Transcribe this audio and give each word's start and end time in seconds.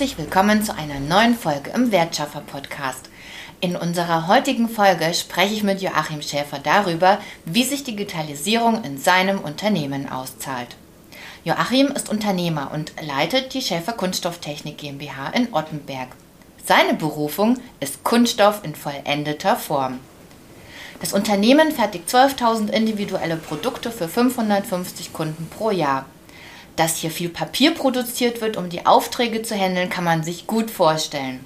Herzlich 0.00 0.16
willkommen 0.16 0.62
zu 0.62 0.74
einer 0.74 0.98
neuen 0.98 1.36
Folge 1.36 1.72
im 1.74 1.92
Wertschaffer 1.92 2.40
Podcast. 2.40 3.10
In 3.60 3.76
unserer 3.76 4.28
heutigen 4.28 4.66
Folge 4.66 5.12
spreche 5.12 5.52
ich 5.52 5.62
mit 5.62 5.82
Joachim 5.82 6.22
Schäfer 6.22 6.58
darüber, 6.58 7.18
wie 7.44 7.64
sich 7.64 7.84
Digitalisierung 7.84 8.82
in 8.82 8.96
seinem 8.96 9.40
Unternehmen 9.40 10.08
auszahlt. 10.08 10.68
Joachim 11.44 11.88
ist 11.88 12.08
Unternehmer 12.08 12.70
und 12.72 12.94
leitet 13.02 13.52
die 13.52 13.60
Schäfer 13.60 13.92
Kunststofftechnik 13.92 14.78
GmbH 14.78 15.28
in 15.34 15.52
Ottenberg. 15.52 16.08
Seine 16.64 16.94
Berufung 16.94 17.58
ist 17.80 18.02
Kunststoff 18.02 18.64
in 18.64 18.74
vollendeter 18.74 19.54
Form. 19.54 20.00
Das 21.02 21.12
Unternehmen 21.12 21.72
fertigt 21.72 22.08
12.000 22.08 22.70
individuelle 22.70 23.36
Produkte 23.36 23.90
für 23.90 24.08
550 24.08 25.12
Kunden 25.12 25.46
pro 25.50 25.70
Jahr. 25.70 26.06
Dass 26.80 26.96
hier 26.96 27.10
viel 27.10 27.28
Papier 27.28 27.74
produziert 27.74 28.40
wird, 28.40 28.56
um 28.56 28.70
die 28.70 28.86
Aufträge 28.86 29.42
zu 29.42 29.54
handeln, 29.54 29.90
kann 29.90 30.02
man 30.02 30.22
sich 30.22 30.46
gut 30.46 30.70
vorstellen. 30.70 31.40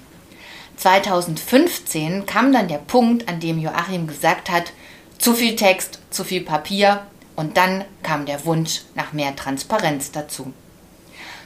2015 0.77 2.25
kam 2.25 2.53
dann 2.53 2.69
der 2.69 2.77
Punkt, 2.77 3.27
an 3.27 3.41
dem 3.41 3.59
Joachim 3.59 4.07
gesagt 4.07 4.49
hat, 4.49 4.71
zu 5.17 5.33
viel 5.33 5.57
Text, 5.57 5.99
zu 6.09 6.23
viel 6.23 6.39
Papier 6.39 7.05
und 7.35 7.57
dann 7.57 7.83
kam 8.01 8.25
der 8.25 8.45
Wunsch 8.45 8.83
nach 8.95 9.11
mehr 9.11 9.35
Transparenz 9.35 10.09
dazu. 10.09 10.53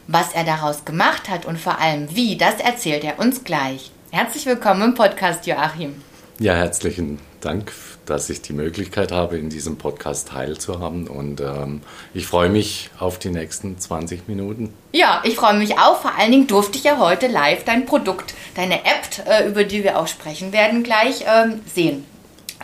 Was 0.06 0.34
er 0.34 0.44
daraus 0.44 0.86
gemacht 0.86 1.28
hat 1.28 1.48
und 1.48 1.58
vor 1.58 1.80
allem 1.80 2.16
wie, 2.16 2.38
das 2.38 2.60
erzählt 2.60 3.04
er 3.04 3.18
uns 3.18 3.44
gleich. 3.44 3.90
Herzlich 4.12 4.46
willkommen 4.46 4.84
im 4.84 4.94
Podcast, 4.94 5.48
Joachim. 5.48 6.00
Ja, 6.38 6.54
herzlichen 6.54 7.18
Dank 7.42 7.72
dass 8.10 8.30
ich 8.30 8.42
die 8.42 8.54
Möglichkeit 8.54 9.12
habe, 9.12 9.38
in 9.38 9.50
diesem 9.50 9.78
Podcast 9.78 10.30
teilzuhaben. 10.30 11.08
Und 11.08 11.42
ähm, 11.42 11.82
ich 12.14 12.28
freue 12.28 12.50
mich 12.50 12.90
auf 13.00 13.20
die 13.20 13.30
nächsten 13.30 13.78
20 13.78 14.28
Minuten. 14.28 14.74
Ja, 14.92 15.22
ich 15.24 15.36
freue 15.36 15.54
mich 15.54 15.78
auch. 15.78 16.02
Vor 16.02 16.18
allen 16.18 16.32
Dingen 16.32 16.48
durfte 16.48 16.78
ich 16.78 16.84
ja 16.84 16.98
heute 16.98 17.28
live 17.28 17.64
dein 17.64 17.86
Produkt, 17.86 18.34
deine 18.56 18.80
App, 18.80 19.28
äh, 19.28 19.48
über 19.48 19.64
die 19.64 19.84
wir 19.84 20.00
auch 20.00 20.08
sprechen 20.08 20.52
werden, 20.52 20.84
gleich 20.84 21.26
ähm, 21.28 21.62
sehen. 21.72 22.06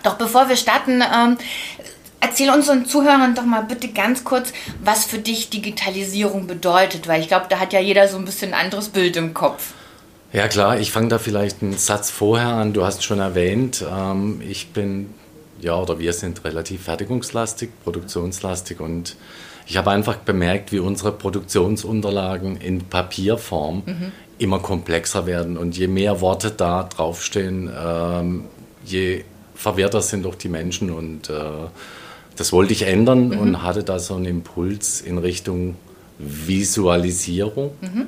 Doch 0.04 0.16
bevor 0.16 0.50
wir 0.50 0.58
starten, 0.58 1.02
ähm, 1.02 1.38
erzähl 2.20 2.50
unseren 2.50 2.86
Zuhörern 2.86 3.36
doch 3.36 3.46
mal 3.46 3.62
bitte 3.62 3.90
ganz 3.90 4.24
kurz, 4.24 4.52
was 4.84 5.06
für 5.06 5.20
dich 5.20 5.50
Digitalisierung 5.50 6.48
bedeutet, 6.48 7.08
weil 7.08 7.22
ich 7.22 7.28
glaube, 7.28 7.46
da 7.50 7.60
hat 7.60 7.74
ja 7.74 7.80
jeder 7.80 8.08
so 8.08 8.18
ein 8.18 8.26
bisschen 8.26 8.54
ein 8.54 8.66
anderes 8.66 8.90
Bild 8.90 9.16
im 9.16 9.34
Kopf. 9.34 9.74
Ja 10.36 10.50
klar, 10.50 10.82
ich 10.82 10.92
fange 10.92 11.08
da 11.08 11.18
vielleicht 11.18 11.64
einen 11.64 11.78
Satz 11.78 12.12
vorher 12.12 12.50
an. 12.50 12.74
Du 12.74 12.84
hast 12.84 13.06
schon 13.06 13.20
erwähnt, 13.20 13.86
ähm, 13.90 14.42
ich 14.46 14.68
bin 14.72 15.12
ja, 15.62 15.80
oder 15.80 15.98
wir 15.98 16.12
sind 16.12 16.44
relativ 16.44 16.84
fertigungslastig, 16.84 17.70
produktionslastig 17.86 18.82
und 18.82 19.16
ich 19.66 19.78
habe 19.78 19.92
einfach 19.92 20.18
bemerkt, 20.18 20.74
wie 20.74 20.80
unsere 20.80 21.14
Produktionsunterlagen 21.14 22.58
in 22.58 22.82
Papierform 22.82 23.84
mhm. 23.86 24.12
immer 24.38 24.60
komplexer 24.60 25.26
werden 25.26 25.56
und 25.56 25.78
je 25.78 25.88
mehr 25.88 26.20
Worte 26.20 26.52
da 26.52 26.84
draufstehen, 26.84 27.72
ähm, 27.74 28.44
je 28.84 29.24
verwirrter 29.56 30.02
sind 30.02 30.26
doch 30.26 30.36
die 30.36 30.50
Menschen 30.50 30.92
und 30.92 31.30
äh, 31.30 31.34
das 32.36 32.52
wollte 32.52 32.74
ich 32.74 32.82
ändern 32.82 33.30
mhm. 33.30 33.40
und 33.40 33.64
hatte 33.64 33.86
da 33.86 34.00
so 34.00 34.16
einen 34.16 34.26
Impuls 34.26 35.00
in 35.00 35.18
Richtung 35.18 35.76
Visualisierung. 36.20 37.72
Mhm. 37.80 38.08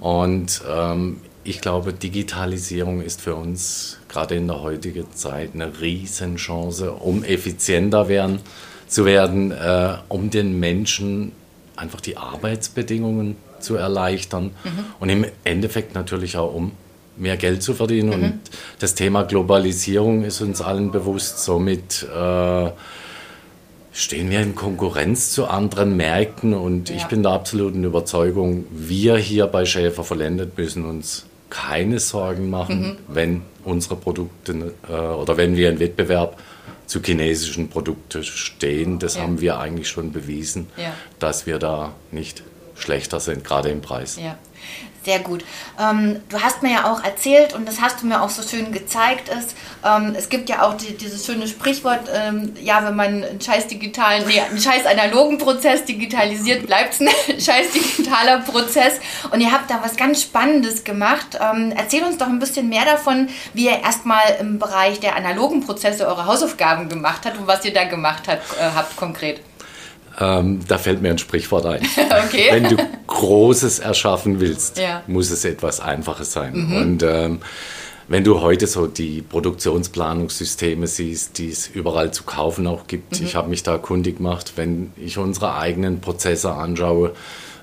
Und 0.00 0.62
ähm, 0.68 1.20
ich 1.44 1.60
glaube, 1.60 1.92
Digitalisierung 1.92 3.02
ist 3.02 3.20
für 3.20 3.34
uns 3.34 3.98
gerade 4.08 4.36
in 4.36 4.46
der 4.46 4.62
heutigen 4.62 5.06
Zeit 5.14 5.50
eine 5.54 5.80
Riesenchance, 5.80 6.92
um 6.92 7.24
effizienter 7.24 8.08
werden, 8.08 8.40
zu 8.86 9.04
werden, 9.04 9.50
äh, 9.50 9.94
um 10.08 10.30
den 10.30 10.60
Menschen 10.60 11.32
einfach 11.76 12.00
die 12.00 12.16
Arbeitsbedingungen 12.16 13.36
zu 13.58 13.76
erleichtern 13.76 14.50
mhm. 14.64 14.84
und 15.00 15.08
im 15.08 15.26
Endeffekt 15.44 15.94
natürlich 15.94 16.36
auch 16.36 16.54
um 16.54 16.72
mehr 17.16 17.36
Geld 17.36 17.62
zu 17.62 17.74
verdienen. 17.74 18.08
Mhm. 18.08 18.24
Und 18.24 18.40
das 18.78 18.94
Thema 18.94 19.22
Globalisierung 19.22 20.24
ist 20.24 20.40
uns 20.40 20.60
allen 20.60 20.90
bewusst. 20.90 21.40
Somit 21.44 22.04
äh, 22.04 22.70
stehen 23.92 24.30
wir 24.30 24.40
in 24.40 24.54
Konkurrenz 24.54 25.32
zu 25.32 25.46
anderen 25.46 25.96
Märkten 25.96 26.54
und 26.54 26.88
ja. 26.88 26.96
ich 26.96 27.04
bin 27.06 27.22
der 27.22 27.32
absoluten 27.32 27.84
Überzeugung, 27.84 28.64
wir 28.70 29.16
hier 29.16 29.46
bei 29.46 29.64
Schäfer 29.64 30.04
vollendet 30.04 30.56
müssen 30.56 30.84
uns 30.84 31.26
keine 31.52 32.00
Sorgen 32.00 32.48
machen, 32.48 32.80
mhm. 32.80 32.96
wenn 33.08 33.42
unsere 33.62 33.94
Produkte 33.94 34.72
äh, 34.88 34.92
oder 34.92 35.36
wenn 35.36 35.54
wir 35.54 35.68
im 35.68 35.80
Wettbewerb 35.80 36.40
zu 36.86 37.02
chinesischen 37.02 37.68
Produkten 37.68 38.24
stehen. 38.24 38.98
Das 38.98 39.16
ja. 39.16 39.22
haben 39.22 39.40
wir 39.40 39.58
eigentlich 39.58 39.88
schon 39.88 40.12
bewiesen, 40.12 40.68
ja. 40.78 40.94
dass 41.18 41.44
wir 41.46 41.58
da 41.58 41.92
nicht 42.10 42.42
schlechter 42.82 43.20
sind, 43.20 43.44
gerade 43.44 43.70
im 43.70 43.80
Preis. 43.80 44.18
Ja. 44.20 44.36
Sehr 45.04 45.18
gut. 45.18 45.44
Ähm, 45.80 46.22
du 46.28 46.40
hast 46.40 46.62
mir 46.62 46.70
ja 46.70 46.92
auch 46.92 47.02
erzählt 47.02 47.54
und 47.54 47.66
das 47.66 47.80
hast 47.80 48.02
du 48.02 48.06
mir 48.06 48.22
auch 48.22 48.30
so 48.30 48.42
schön 48.42 48.70
gezeigt, 48.70 49.28
ist, 49.28 49.56
ähm, 49.84 50.14
es 50.16 50.28
gibt 50.28 50.48
ja 50.48 50.62
auch 50.62 50.74
die, 50.74 50.96
dieses 50.96 51.26
schöne 51.26 51.48
Sprichwort, 51.48 52.08
ähm, 52.14 52.54
ja, 52.60 52.84
wenn 52.84 52.94
man 52.94 53.24
einen 53.24 53.40
scheiß 53.40 53.66
digitalen, 53.66 54.24
nee, 54.28 54.40
einen 54.40 54.60
scheiß 54.60 54.86
analogen 54.86 55.38
Prozess 55.38 55.84
digitalisiert, 55.84 56.66
bleibt 56.66 56.94
es 56.94 57.00
ein 57.00 57.08
scheiß 57.40 57.72
digitaler 57.72 58.40
Prozess. 58.42 59.00
Und 59.32 59.40
ihr 59.40 59.50
habt 59.50 59.68
da 59.70 59.80
was 59.82 59.96
ganz 59.96 60.22
Spannendes 60.22 60.84
gemacht. 60.84 61.36
Ähm, 61.40 61.72
erzähl 61.76 62.04
uns 62.04 62.18
doch 62.18 62.28
ein 62.28 62.38
bisschen 62.38 62.68
mehr 62.68 62.84
davon, 62.84 63.28
wie 63.54 63.66
ihr 63.66 63.80
erstmal 63.80 64.36
im 64.38 64.60
Bereich 64.60 65.00
der 65.00 65.16
analogen 65.16 65.66
Prozesse 65.66 66.06
eure 66.06 66.26
Hausaufgaben 66.26 66.88
gemacht 66.88 67.22
habt 67.24 67.38
und 67.38 67.48
was 67.48 67.64
ihr 67.64 67.74
da 67.74 67.84
gemacht 67.84 68.28
habt, 68.28 68.56
äh, 68.56 68.70
habt 68.72 68.96
konkret. 68.96 69.40
Ähm, 70.20 70.60
da 70.68 70.78
fällt 70.78 71.02
mir 71.02 71.10
ein 71.10 71.18
Sprichwort 71.18 71.66
ein. 71.66 71.82
okay. 72.26 72.48
Wenn 72.50 72.68
du 72.68 72.76
Großes 73.06 73.78
erschaffen 73.78 74.40
willst, 74.40 74.78
ja. 74.78 75.02
muss 75.06 75.30
es 75.30 75.44
etwas 75.44 75.80
Einfaches 75.80 76.32
sein. 76.32 76.54
Mhm. 76.54 76.76
Und 76.76 77.02
ähm, 77.02 77.38
wenn 78.08 78.24
du 78.24 78.40
heute 78.40 78.66
so 78.66 78.86
die 78.86 79.22
Produktionsplanungssysteme 79.22 80.86
siehst, 80.86 81.38
die 81.38 81.50
es 81.50 81.68
überall 81.68 82.12
zu 82.12 82.24
kaufen 82.24 82.66
auch 82.66 82.86
gibt, 82.86 83.18
mhm. 83.18 83.26
ich 83.26 83.34
habe 83.36 83.48
mich 83.48 83.62
da 83.62 83.78
kundig 83.78 84.18
gemacht, 84.18 84.52
wenn 84.56 84.92
ich 84.96 85.18
unsere 85.18 85.54
eigenen 85.56 86.00
Prozesse 86.00 86.52
anschaue, 86.52 87.12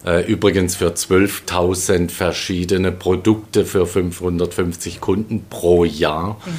äh, 0.06 0.26
übrigens 0.26 0.76
für 0.76 0.90
12.000 0.90 2.10
verschiedene 2.10 2.92
Produkte 2.92 3.66
für 3.66 3.86
550 3.86 5.02
Kunden 5.02 5.46
pro 5.50 5.84
Jahr, 5.84 6.38
mhm. 6.46 6.52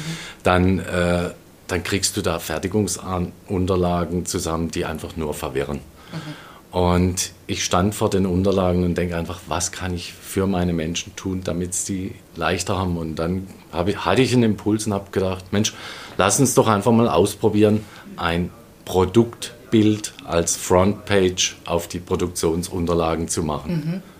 dann 0.43 0.79
äh, 0.79 1.31
dann 1.71 1.83
kriegst 1.83 2.17
du 2.17 2.21
da 2.21 2.39
Fertigungsunterlagen 2.39 4.25
zusammen, 4.25 4.71
die 4.71 4.85
einfach 4.85 5.15
nur 5.15 5.33
verwirren. 5.33 5.77
Mhm. 6.11 6.77
Und 6.77 7.31
ich 7.47 7.65
stand 7.65 7.93
vor 7.95 8.09
den 8.09 8.25
Unterlagen 8.25 8.85
und 8.85 8.97
denke 8.97 9.17
einfach, 9.17 9.41
was 9.47 9.73
kann 9.73 9.93
ich 9.93 10.13
für 10.13 10.47
meine 10.47 10.71
Menschen 10.71 11.13
tun, 11.17 11.41
damit 11.43 11.73
sie 11.73 12.15
leichter 12.37 12.77
haben. 12.77 12.97
Und 12.97 13.15
dann 13.15 13.47
ich, 13.85 13.97
hatte 13.97 14.21
ich 14.21 14.33
einen 14.33 14.43
Impuls 14.43 14.87
und 14.87 14.93
habe 14.93 15.11
gedacht, 15.11 15.51
Mensch, 15.51 15.73
lass 16.17 16.39
uns 16.39 16.53
doch 16.53 16.67
einfach 16.67 16.93
mal 16.93 17.09
ausprobieren, 17.09 17.83
ein 18.15 18.51
Produktbild 18.85 20.13
als 20.23 20.55
Frontpage 20.55 21.57
auf 21.65 21.89
die 21.89 21.99
Produktionsunterlagen 21.99 23.27
zu 23.27 23.43
machen. 23.43 23.73
Mhm. 23.73 24.10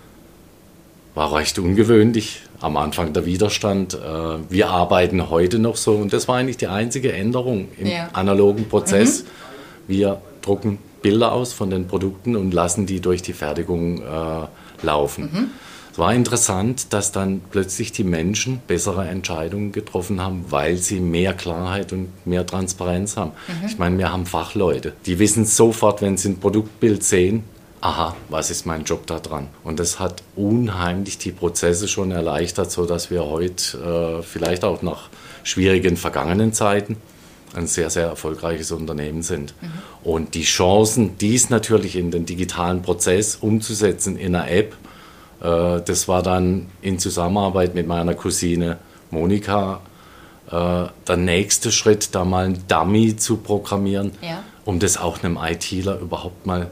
War 1.14 1.34
recht 1.34 1.60
ungewöhnlich, 1.60 2.42
am 2.62 2.78
Anfang 2.78 3.12
der 3.12 3.26
Widerstand. 3.26 3.96
Äh, 3.96 3.98
wir 4.50 4.70
arbeiten 4.70 5.30
heute 5.30 5.60
noch 5.60 5.76
so 5.76 5.96
und 5.96 6.14
das 6.14 6.28
war 6.28 6.38
eigentlich 6.38 6.58
die 6.58 6.68
einzige 6.68 7.12
Änderung 7.12 7.68
im 7.78 7.88
ja. 7.88 8.10
analogen 8.14 8.70
Prozess. 8.70 9.24
Mhm. 9.24 9.28
Wir 9.88 10.22
drucken 10.42 10.78
Bilder 11.02 11.32
aus 11.32 11.54
von 11.54 11.70
den 11.70 11.88
Produkten 11.88 12.36
und 12.36 12.54
lassen 12.54 12.86
die 12.86 13.02
durch 13.02 13.22
die 13.22 13.34
Fertigung 13.34 14.02
äh, 14.02 14.86
laufen. 14.86 15.24
Mhm. 15.24 15.48
Es 15.92 16.00
war 16.00 16.14
interessant, 16.14 16.94
dass 16.94 17.12
dann 17.12 17.42
plötzlich 17.52 17.92
die 17.92 18.06
Menschen 18.06 18.62
bessere 18.66 19.06
Entscheidungen 19.10 19.74
getroffen 19.74 20.22
haben, 20.22 20.46
weil 20.50 20.78
sie 20.78 21.02
mehr 21.02 21.34
Klarheit 21.34 21.92
und 21.92 22.08
mehr 22.26 22.46
Transparenz 22.46 23.18
haben. 23.18 23.32
Mhm. 23.48 23.68
Ich 23.68 23.78
meine, 23.78 23.98
wir 23.98 24.14
haben 24.14 24.26
Fachleute, 24.26 24.94
die 25.06 25.20
wissen 25.20 25.44
sofort, 25.44 26.02
wenn 26.02 26.16
sie 26.16 26.30
ein 26.30 26.40
Produktbild 26.40 27.04
sehen, 27.04 27.44
aha, 27.82 28.16
was 28.30 28.52
ist 28.52 28.66
mein 28.66 28.84
Job 28.84 29.08
da 29.08 29.20
dran? 29.20 29.48
Und 29.64 29.80
das 29.80 30.00
hat 30.00 30.24
unheimlich 30.36 31.18
die 31.18 31.32
Prozesse 31.32 31.88
schon 31.88 32.12
erleichtert, 32.12 32.72
sodass 32.72 33.10
wir 33.10 33.26
heute 33.26 34.20
äh, 34.20 34.24
vielleicht 34.24 34.64
auch 34.64 34.82
nach 34.84 35.10
schwierigen 35.44 35.98
vergangenen 35.98 36.54
Zeiten 36.54 36.98
ein 37.56 37.68
sehr, 37.68 37.90
sehr 37.90 38.06
erfolgreiches 38.06 38.72
Unternehmen 38.72 39.24
sind. 39.24 39.54
Mhm. 39.62 39.72
Und 40.04 40.36
die 40.36 40.44
Chancen, 40.44 41.18
dies 41.18 41.50
natürlich 41.50 41.96
in 41.96 42.12
den 42.12 42.26
digitalen 42.26 42.82
Prozess 42.82 43.36
umzusetzen 43.36 44.16
in 44.16 44.36
einer 44.36 44.50
App, 44.50 44.76
äh, 45.42 45.82
das 45.82 46.08
war 46.08 46.22
dann 46.24 46.68
in 46.82 47.00
Zusammenarbeit 47.00 47.76
mit 47.76 47.88
meiner 47.88 48.14
Cousine 48.14 48.78
Monika 49.10 49.82
äh, 50.50 50.86
der 51.08 51.18
nächste 51.18 51.72
Schritt, 51.72 52.14
da 52.14 52.26
mal 52.26 52.46
ein 52.46 52.64
Dummy 52.68 53.16
zu 53.16 53.38
programmieren, 53.38 54.12
ja. 54.22 54.44
um 54.66 54.80
das 54.80 54.98
auch 54.98 55.24
einem 55.24 55.38
ITler 55.42 56.00
überhaupt 56.00 56.46
mal 56.46 56.70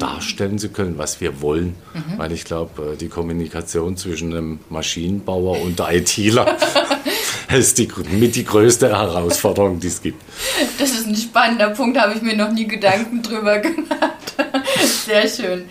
darstellen 0.00 0.58
zu 0.58 0.70
können, 0.70 0.98
was 0.98 1.20
wir 1.20 1.40
wollen. 1.40 1.76
Mhm. 1.94 2.18
Weil 2.18 2.32
ich 2.32 2.44
glaube, 2.44 2.92
äh, 2.92 2.96
die 2.96 3.08
Kommunikation 3.08 3.96
zwischen 3.96 4.32
einem 4.32 4.60
Maschinenbauer 4.68 5.60
und 5.60 5.78
der 5.78 5.92
ITler 5.92 6.56
ist 7.52 7.78
die, 7.78 7.88
mit 8.12 8.34
die 8.34 8.44
größte 8.44 8.88
Herausforderung, 8.88 9.80
die 9.80 9.88
es 9.88 10.02
gibt. 10.02 10.22
Das 10.78 10.90
ist 10.90 11.06
ein 11.06 11.16
spannender 11.16 11.70
Punkt, 11.70 11.98
habe 11.98 12.14
ich 12.14 12.22
mir 12.22 12.36
noch 12.36 12.52
nie 12.52 12.66
Gedanken 12.66 13.22
drüber 13.22 13.58
gemacht. 13.58 14.34
Sehr 15.06 15.28
schön. 15.28 15.64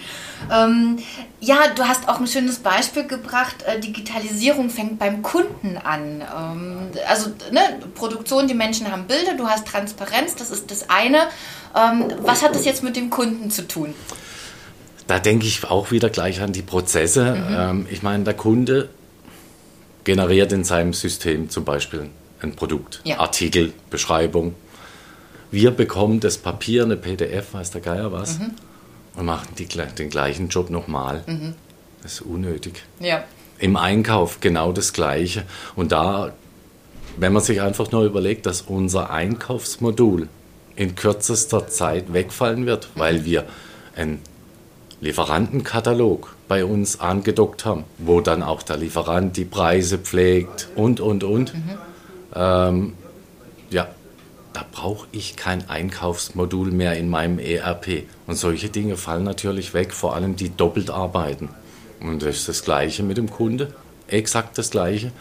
Ähm, 0.51 0.97
ja, 1.39 1.67
du 1.75 1.83
hast 1.83 2.07
auch 2.07 2.19
ein 2.19 2.27
schönes 2.27 2.59
Beispiel 2.59 3.05
gebracht. 3.05 3.63
Äh, 3.65 3.79
Digitalisierung 3.79 4.69
fängt 4.69 4.99
beim 4.99 5.21
Kunden 5.21 5.77
an. 5.77 6.21
Ähm, 6.21 6.77
also 7.07 7.29
ne, 7.51 7.79
Produktion, 7.95 8.47
die 8.47 8.53
Menschen 8.53 8.91
haben 8.91 9.05
Bilder, 9.05 9.35
du 9.35 9.47
hast 9.47 9.67
Transparenz, 9.67 10.35
das 10.35 10.51
ist 10.51 10.71
das 10.71 10.89
eine. 10.89 11.19
Ähm, 11.75 12.05
was 12.21 12.43
hat 12.43 12.55
das 12.55 12.65
jetzt 12.65 12.83
mit 12.83 12.95
dem 12.95 13.09
Kunden 13.09 13.51
zu 13.51 13.67
tun? 13.67 13.93
Da 15.07 15.19
denke 15.19 15.45
ich 15.45 15.63
auch 15.63 15.91
wieder 15.91 16.09
gleich 16.09 16.41
an 16.41 16.51
die 16.51 16.61
Prozesse. 16.61 17.35
Mhm. 17.35 17.55
Ähm, 17.57 17.87
ich 17.89 18.03
meine, 18.03 18.23
der 18.23 18.35
Kunde 18.35 18.89
generiert 20.03 20.51
in 20.51 20.63
seinem 20.63 20.93
System 20.93 21.49
zum 21.49 21.65
Beispiel 21.65 22.09
ein 22.41 22.55
Produkt, 22.55 23.01
ja. 23.03 23.19
Artikel, 23.19 23.73
Beschreibung. 23.89 24.55
Wir 25.51 25.71
bekommen 25.71 26.19
das 26.19 26.37
Papier, 26.37 26.83
eine 26.83 26.95
PDF, 26.95 27.53
weiß 27.53 27.71
der 27.71 27.81
Geier 27.81 28.11
was. 28.11 28.39
Mhm 28.39 28.51
und 29.15 29.25
machen 29.25 29.49
die, 29.57 29.65
den 29.65 30.09
gleichen 30.09 30.49
Job 30.49 30.69
nochmal. 30.69 31.23
Mhm. 31.27 31.55
Das 32.01 32.13
ist 32.13 32.21
unnötig. 32.21 32.83
Ja. 32.99 33.23
Im 33.57 33.75
Einkauf 33.75 34.39
genau 34.39 34.71
das 34.71 34.93
Gleiche. 34.93 35.43
Und 35.75 35.91
da, 35.91 36.31
wenn 37.17 37.33
man 37.33 37.43
sich 37.43 37.61
einfach 37.61 37.91
nur 37.91 38.03
überlegt, 38.03 38.45
dass 38.45 38.61
unser 38.61 39.09
Einkaufsmodul 39.09 40.29
in 40.75 40.95
kürzester 40.95 41.67
Zeit 41.67 42.13
wegfallen 42.13 42.65
wird, 42.65 42.89
mhm. 42.95 42.99
weil 42.99 43.25
wir 43.25 43.45
einen 43.95 44.21
Lieferantenkatalog 45.01 46.35
bei 46.47 46.65
uns 46.65 46.99
angedockt 46.99 47.65
haben, 47.65 47.83
wo 47.97 48.21
dann 48.21 48.43
auch 48.43 48.63
der 48.63 48.77
Lieferant 48.77 49.37
die 49.37 49.45
Preise 49.45 49.97
pflegt 49.97 50.69
und, 50.75 50.99
und, 50.99 51.23
und. 51.23 51.53
Mhm. 51.53 51.77
Ähm, 52.35 52.93
da 54.59 54.65
brauche 54.69 55.07
ich 55.13 55.37
kein 55.37 55.69
Einkaufsmodul 55.69 56.71
mehr 56.71 56.97
in 56.97 57.07
meinem 57.07 57.39
ERP. 57.39 58.03
Und 58.27 58.35
solche 58.35 58.67
Dinge 58.67 58.97
fallen 58.97 59.23
natürlich 59.23 59.73
weg, 59.73 59.93
vor 59.93 60.15
allem 60.15 60.35
die 60.35 60.49
doppelt 60.49 60.89
arbeiten. 60.89 61.47
Und 62.01 62.21
das 62.21 62.37
ist 62.37 62.49
das 62.49 62.63
Gleiche 62.63 63.03
mit 63.03 63.15
dem 63.15 63.29
Kunde, 63.29 63.73
exakt 64.07 64.57
das 64.57 64.69
Gleiche. 64.69 65.11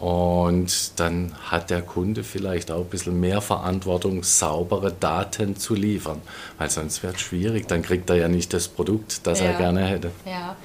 Und 0.00 0.98
dann 0.98 1.34
hat 1.50 1.68
der 1.68 1.82
Kunde 1.82 2.24
vielleicht 2.24 2.70
auch 2.70 2.80
ein 2.80 2.86
bisschen 2.88 3.20
mehr 3.20 3.42
Verantwortung, 3.42 4.22
saubere 4.22 4.90
Daten 4.92 5.56
zu 5.56 5.74
liefern. 5.74 6.22
Weil 6.56 6.70
sonst 6.70 7.02
wird 7.02 7.16
es 7.16 7.20
schwierig. 7.20 7.68
Dann 7.68 7.82
kriegt 7.82 8.08
er 8.08 8.16
ja 8.16 8.28
nicht 8.28 8.54
das 8.54 8.66
Produkt, 8.66 9.26
das 9.26 9.40
ja. 9.40 9.46
er 9.46 9.58
gerne 9.58 9.84
hätte. 9.84 10.10
Ja, 10.24 10.56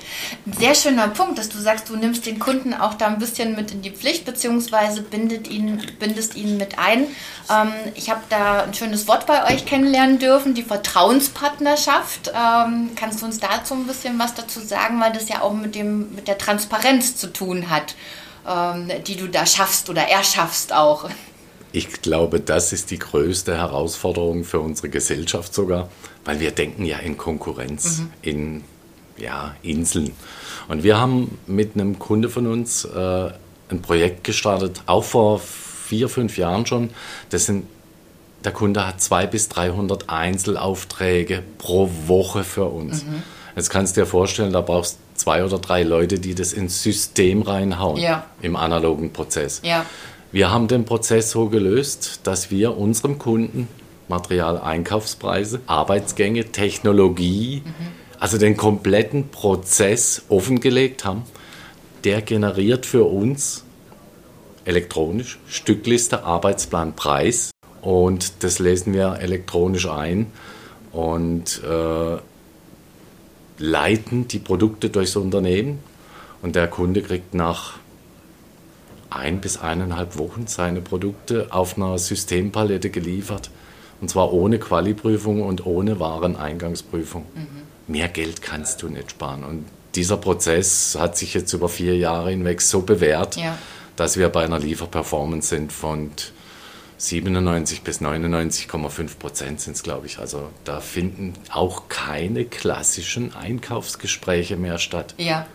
ein 0.45 0.53
sehr 0.53 0.73
schöner 0.73 1.09
Punkt, 1.09 1.37
dass 1.37 1.49
du 1.49 1.57
sagst, 1.57 1.89
du 1.89 1.97
nimmst 1.97 2.25
den 2.25 2.39
Kunden 2.39 2.73
auch 2.73 2.93
da 2.93 3.07
ein 3.07 3.19
bisschen 3.19 3.57
mit 3.57 3.71
in 3.71 3.81
die 3.81 3.91
Pflicht, 3.91 4.23
beziehungsweise 4.23 5.01
bindet 5.01 5.49
ihn, 5.49 5.81
bindest 5.99 6.37
ihn 6.37 6.55
mit 6.55 6.79
ein. 6.79 7.07
Ähm, 7.49 7.73
ich 7.95 8.09
habe 8.09 8.21
da 8.29 8.63
ein 8.63 8.73
schönes 8.73 9.05
Wort 9.09 9.25
bei 9.25 9.53
euch 9.53 9.65
kennenlernen 9.65 10.17
dürfen, 10.17 10.53
die 10.53 10.63
Vertrauenspartnerschaft. 10.63 12.31
Ähm, 12.33 12.91
kannst 12.95 13.21
du 13.21 13.25
uns 13.25 13.41
dazu 13.41 13.73
ein 13.73 13.85
bisschen 13.85 14.17
was 14.17 14.33
dazu 14.33 14.61
sagen, 14.61 15.01
weil 15.01 15.11
das 15.11 15.27
ja 15.27 15.41
auch 15.41 15.53
mit, 15.53 15.75
dem, 15.75 16.15
mit 16.15 16.29
der 16.29 16.37
Transparenz 16.37 17.17
zu 17.17 17.33
tun 17.33 17.69
hat? 17.69 17.95
Ähm, 18.47 18.91
die 19.05 19.15
du 19.15 19.27
da 19.27 19.45
schaffst 19.45 19.89
oder 19.89 20.03
erschaffst 20.03 20.73
auch. 20.73 21.09
Ich 21.71 22.01
glaube, 22.01 22.39
das 22.39 22.71
ist 22.71 22.91
die 22.91 22.99
größte 22.99 23.57
Herausforderung 23.57 24.43
für 24.43 24.59
unsere 24.59 24.89
Gesellschaft 24.89 25.53
sogar, 25.53 25.89
weil 26.23 26.39
wir 26.39 26.51
denken 26.51 26.85
ja 26.85 26.99
in 26.99 27.17
Konkurrenz, 27.17 27.99
mhm. 27.99 28.11
in 28.21 28.63
ja, 29.17 29.55
Inseln. 29.61 30.11
Und 30.67 30.83
wir 30.83 30.97
haben 30.97 31.37
mit 31.47 31.75
einem 31.75 31.99
Kunde 31.99 32.29
von 32.29 32.47
uns 32.47 32.85
äh, 32.85 33.31
ein 33.69 33.81
Projekt 33.81 34.23
gestartet, 34.23 34.81
auch 34.85 35.03
vor 35.03 35.39
vier, 35.39 36.09
fünf 36.09 36.37
Jahren 36.37 36.65
schon. 36.65 36.89
Das 37.29 37.45
sind, 37.45 37.65
der 38.43 38.51
Kunde 38.51 38.85
hat 38.85 39.01
200 39.01 39.31
bis 39.31 39.49
300 39.49 40.09
Einzelaufträge 40.09 41.43
pro 41.57 41.89
Woche 42.07 42.43
für 42.43 42.65
uns. 42.65 43.03
Mhm. 43.03 43.23
Jetzt 43.55 43.69
kannst 43.69 43.95
du 43.95 44.01
dir 44.01 44.07
vorstellen, 44.07 44.53
da 44.53 44.61
brauchst 44.61 44.95
du 44.95 45.04
zwei 45.15 45.43
oder 45.43 45.57
drei 45.57 45.83
Leute, 45.83 46.19
die 46.19 46.35
das 46.35 46.53
ins 46.53 46.83
System 46.83 47.41
reinhauen 47.41 47.99
ja. 47.99 48.25
im 48.41 48.55
analogen 48.55 49.11
Prozess. 49.11 49.61
Ja. 49.63 49.85
Wir 50.31 50.51
haben 50.51 50.67
den 50.67 50.85
Prozess 50.85 51.31
so 51.31 51.47
gelöst, 51.49 52.21
dass 52.23 52.51
wir 52.51 52.77
unserem 52.77 53.17
Kunden 53.17 53.67
Materialeinkaufspreise, 54.07 55.61
Arbeitsgänge, 55.65 56.51
Technologie, 56.51 57.63
mhm. 57.65 57.71
also 58.19 58.37
den 58.37 58.57
kompletten 58.57 59.29
Prozess 59.29 60.23
offengelegt 60.29 61.05
haben. 61.05 61.23
Der 62.03 62.21
generiert 62.21 62.85
für 62.85 63.05
uns 63.05 63.63
elektronisch 64.65 65.39
Stückliste, 65.47 66.23
Arbeitsplan, 66.23 66.95
Preis 66.95 67.51
und 67.81 68.43
das 68.43 68.59
lesen 68.59 68.93
wir 68.93 69.19
elektronisch 69.21 69.87
ein 69.87 70.27
und 70.91 71.61
äh, 71.63 72.17
leiten 73.57 74.27
die 74.27 74.39
Produkte 74.39 74.89
durchs 74.89 75.15
Unternehmen 75.15 75.79
und 76.41 76.55
der 76.55 76.67
Kunde 76.67 77.01
kriegt 77.01 77.33
nach 77.33 77.73
ein 79.09 79.39
bis 79.39 79.57
eineinhalb 79.57 80.17
Wochen 80.17 80.47
seine 80.47 80.81
Produkte 80.81 81.47
auf 81.51 81.77
einer 81.77 81.97
Systempalette 81.97 82.89
geliefert. 82.89 83.49
Und 84.01 84.09
zwar 84.09 84.33
ohne 84.33 84.59
Qualiprüfung 84.59 85.41
und 85.41 85.65
ohne 85.65 85.99
Wareneingangsprüfung. 85.99 87.25
Mhm. 87.33 87.47
Mehr 87.87 88.09
Geld 88.09 88.41
kannst 88.41 88.81
du 88.81 88.89
nicht 88.89 89.11
sparen. 89.11 89.43
Und 89.43 89.65
dieser 89.95 90.17
Prozess 90.17 90.97
hat 90.99 91.17
sich 91.17 91.33
jetzt 91.33 91.53
über 91.53 91.69
vier 91.69 91.95
Jahre 91.95 92.31
hinweg 92.31 92.61
so 92.61 92.81
bewährt, 92.81 93.37
ja. 93.37 93.57
dass 93.95 94.17
wir 94.17 94.27
bei 94.29 94.43
einer 94.43 94.59
Lieferperformance 94.59 95.47
sind 95.47 95.71
von 95.71 96.11
97 96.97 97.81
bis 97.81 98.01
99,5 98.01 99.17
Prozent 99.17 99.61
sind 99.61 99.75
es, 99.75 99.83
glaube 99.83 100.07
ich. 100.07 100.19
Also 100.19 100.49
da 100.63 100.79
finden 100.79 101.33
auch 101.51 101.89
keine 101.89 102.45
klassischen 102.45 103.35
Einkaufsgespräche 103.35 104.55
mehr 104.55 104.77
statt. 104.77 105.13
Ja. 105.17 105.45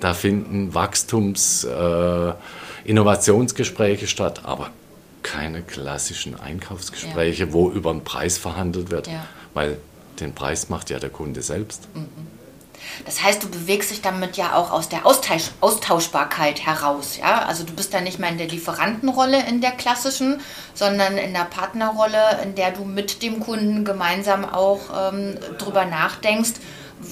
Da 0.00 0.14
finden 0.14 0.74
Wachstums-, 0.74 1.64
äh, 1.64 2.34
Innovationsgespräche 2.84 4.06
statt, 4.06 4.42
aber 4.44 4.70
keine 5.22 5.62
klassischen 5.62 6.38
Einkaufsgespräche, 6.38 7.46
ja. 7.46 7.52
wo 7.52 7.70
über 7.70 7.92
den 7.92 8.04
Preis 8.04 8.38
verhandelt 8.38 8.90
wird, 8.90 9.08
ja. 9.08 9.24
weil 9.54 9.78
den 10.20 10.34
Preis 10.34 10.68
macht 10.68 10.90
ja 10.90 10.98
der 10.98 11.10
Kunde 11.10 11.42
selbst. 11.42 11.88
Mhm. 11.94 12.37
Das 13.04 13.22
heißt, 13.22 13.42
du 13.42 13.48
bewegst 13.48 13.90
dich 13.90 14.00
damit 14.00 14.36
ja 14.36 14.54
auch 14.54 14.70
aus 14.70 14.88
der 14.88 15.06
Austausch 15.06 15.50
Austauschbarkeit 15.60 16.64
heraus. 16.66 17.16
Ja? 17.16 17.42
Also 17.46 17.64
du 17.64 17.72
bist 17.72 17.94
da 17.94 18.00
nicht 18.00 18.18
mehr 18.18 18.30
in 18.30 18.38
der 18.38 18.48
Lieferantenrolle 18.48 19.46
in 19.46 19.60
der 19.60 19.72
klassischen, 19.72 20.40
sondern 20.74 21.16
in 21.16 21.32
der 21.32 21.44
Partnerrolle, 21.44 22.40
in 22.42 22.54
der 22.54 22.72
du 22.72 22.84
mit 22.84 23.22
dem 23.22 23.40
Kunden 23.40 23.84
gemeinsam 23.84 24.44
auch 24.44 25.12
ähm, 25.12 25.36
drüber 25.58 25.84
nachdenkst, 25.84 26.54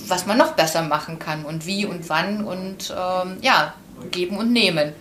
was 0.09 0.27
man 0.27 0.39
noch 0.39 0.53
besser 0.53 0.83
machen 0.83 1.19
kann 1.19 1.45
und 1.45 1.67
wie 1.67 1.87
und 1.87 2.09
wann 2.09 2.45
und 2.45 2.95
ähm, 2.97 3.37
ja, 3.41 3.75
geben 4.11 4.37
und 4.37 4.53
nehmen. 4.53 4.93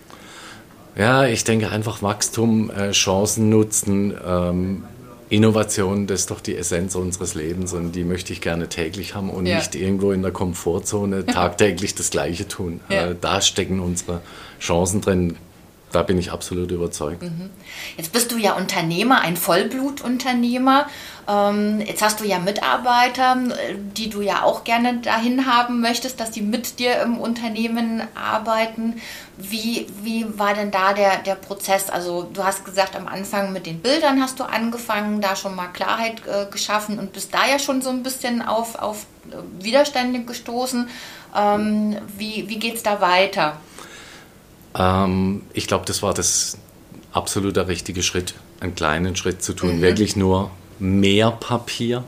Ja, 0.96 1.26
ich 1.26 1.44
denke 1.44 1.70
einfach 1.70 2.02
Wachstum, 2.02 2.70
äh, 2.70 2.92
Chancen 2.92 3.50
nutzen, 3.50 4.16
ähm, 4.26 4.84
Innovation, 5.28 6.06
das 6.06 6.20
ist 6.20 6.30
doch 6.30 6.40
die 6.40 6.56
Essenz 6.56 6.94
unseres 6.94 7.34
Lebens 7.34 7.72
und 7.72 7.92
die 7.92 8.04
möchte 8.04 8.32
ich 8.32 8.40
gerne 8.40 8.68
täglich 8.68 9.14
haben 9.14 9.30
und 9.30 9.46
ja. 9.46 9.56
nicht 9.56 9.74
irgendwo 9.74 10.12
in 10.12 10.22
der 10.22 10.30
Komfortzone 10.30 11.26
tagtäglich 11.26 11.94
das 11.94 12.10
Gleiche 12.10 12.46
tun. 12.46 12.80
Ja. 12.88 13.08
Äh, 13.08 13.16
da 13.20 13.40
stecken 13.40 13.80
unsere 13.80 14.20
Chancen 14.60 15.00
drin. 15.00 15.36
Da 15.96 16.02
bin 16.02 16.18
ich 16.18 16.30
absolut 16.30 16.70
überzeugt. 16.72 17.22
Mhm. 17.22 17.48
Jetzt 17.96 18.12
bist 18.12 18.30
du 18.30 18.36
ja 18.36 18.52
Unternehmer, 18.52 19.22
ein 19.22 19.34
Vollblutunternehmer. 19.34 20.88
Ähm, 21.26 21.80
jetzt 21.80 22.02
hast 22.02 22.20
du 22.20 22.24
ja 22.24 22.38
Mitarbeiter, 22.38 23.38
die 23.96 24.10
du 24.10 24.20
ja 24.20 24.42
auch 24.42 24.64
gerne 24.64 24.98
dahin 24.98 25.46
haben 25.46 25.80
möchtest, 25.80 26.20
dass 26.20 26.30
die 26.30 26.42
mit 26.42 26.80
dir 26.80 27.00
im 27.00 27.16
Unternehmen 27.16 28.02
arbeiten. 28.14 29.00
Wie, 29.38 29.86
wie 30.02 30.26
war 30.38 30.52
denn 30.52 30.70
da 30.70 30.92
der, 30.92 31.16
der 31.22 31.34
Prozess? 31.34 31.88
Also 31.88 32.28
du 32.30 32.44
hast 32.44 32.66
gesagt, 32.66 32.94
am 32.94 33.08
Anfang 33.08 33.54
mit 33.54 33.64
den 33.64 33.80
Bildern 33.80 34.20
hast 34.20 34.38
du 34.38 34.44
angefangen, 34.44 35.22
da 35.22 35.34
schon 35.34 35.56
mal 35.56 35.68
Klarheit 35.68 36.20
äh, 36.26 36.44
geschaffen 36.50 36.98
und 36.98 37.14
bist 37.14 37.32
da 37.32 37.46
ja 37.48 37.58
schon 37.58 37.80
so 37.80 37.88
ein 37.88 38.02
bisschen 38.02 38.42
auf, 38.42 38.74
auf 38.78 39.06
Widerstände 39.60 40.20
gestoßen. 40.24 40.90
Ähm, 41.34 41.96
wie 42.18 42.50
wie 42.50 42.58
geht 42.58 42.74
es 42.74 42.82
da 42.82 43.00
weiter? 43.00 43.56
Ähm, 44.76 45.42
ich 45.52 45.66
glaube, 45.66 45.84
das 45.86 46.02
war 46.02 46.14
das 46.14 46.58
absolute 47.12 47.66
richtige 47.68 48.02
Schritt, 48.02 48.34
einen 48.60 48.74
kleinen 48.74 49.16
Schritt 49.16 49.42
zu 49.42 49.54
tun. 49.54 49.78
Mhm. 49.78 49.82
Wirklich 49.82 50.16
nur 50.16 50.50
mehr 50.78 51.30
Papier 51.30 52.04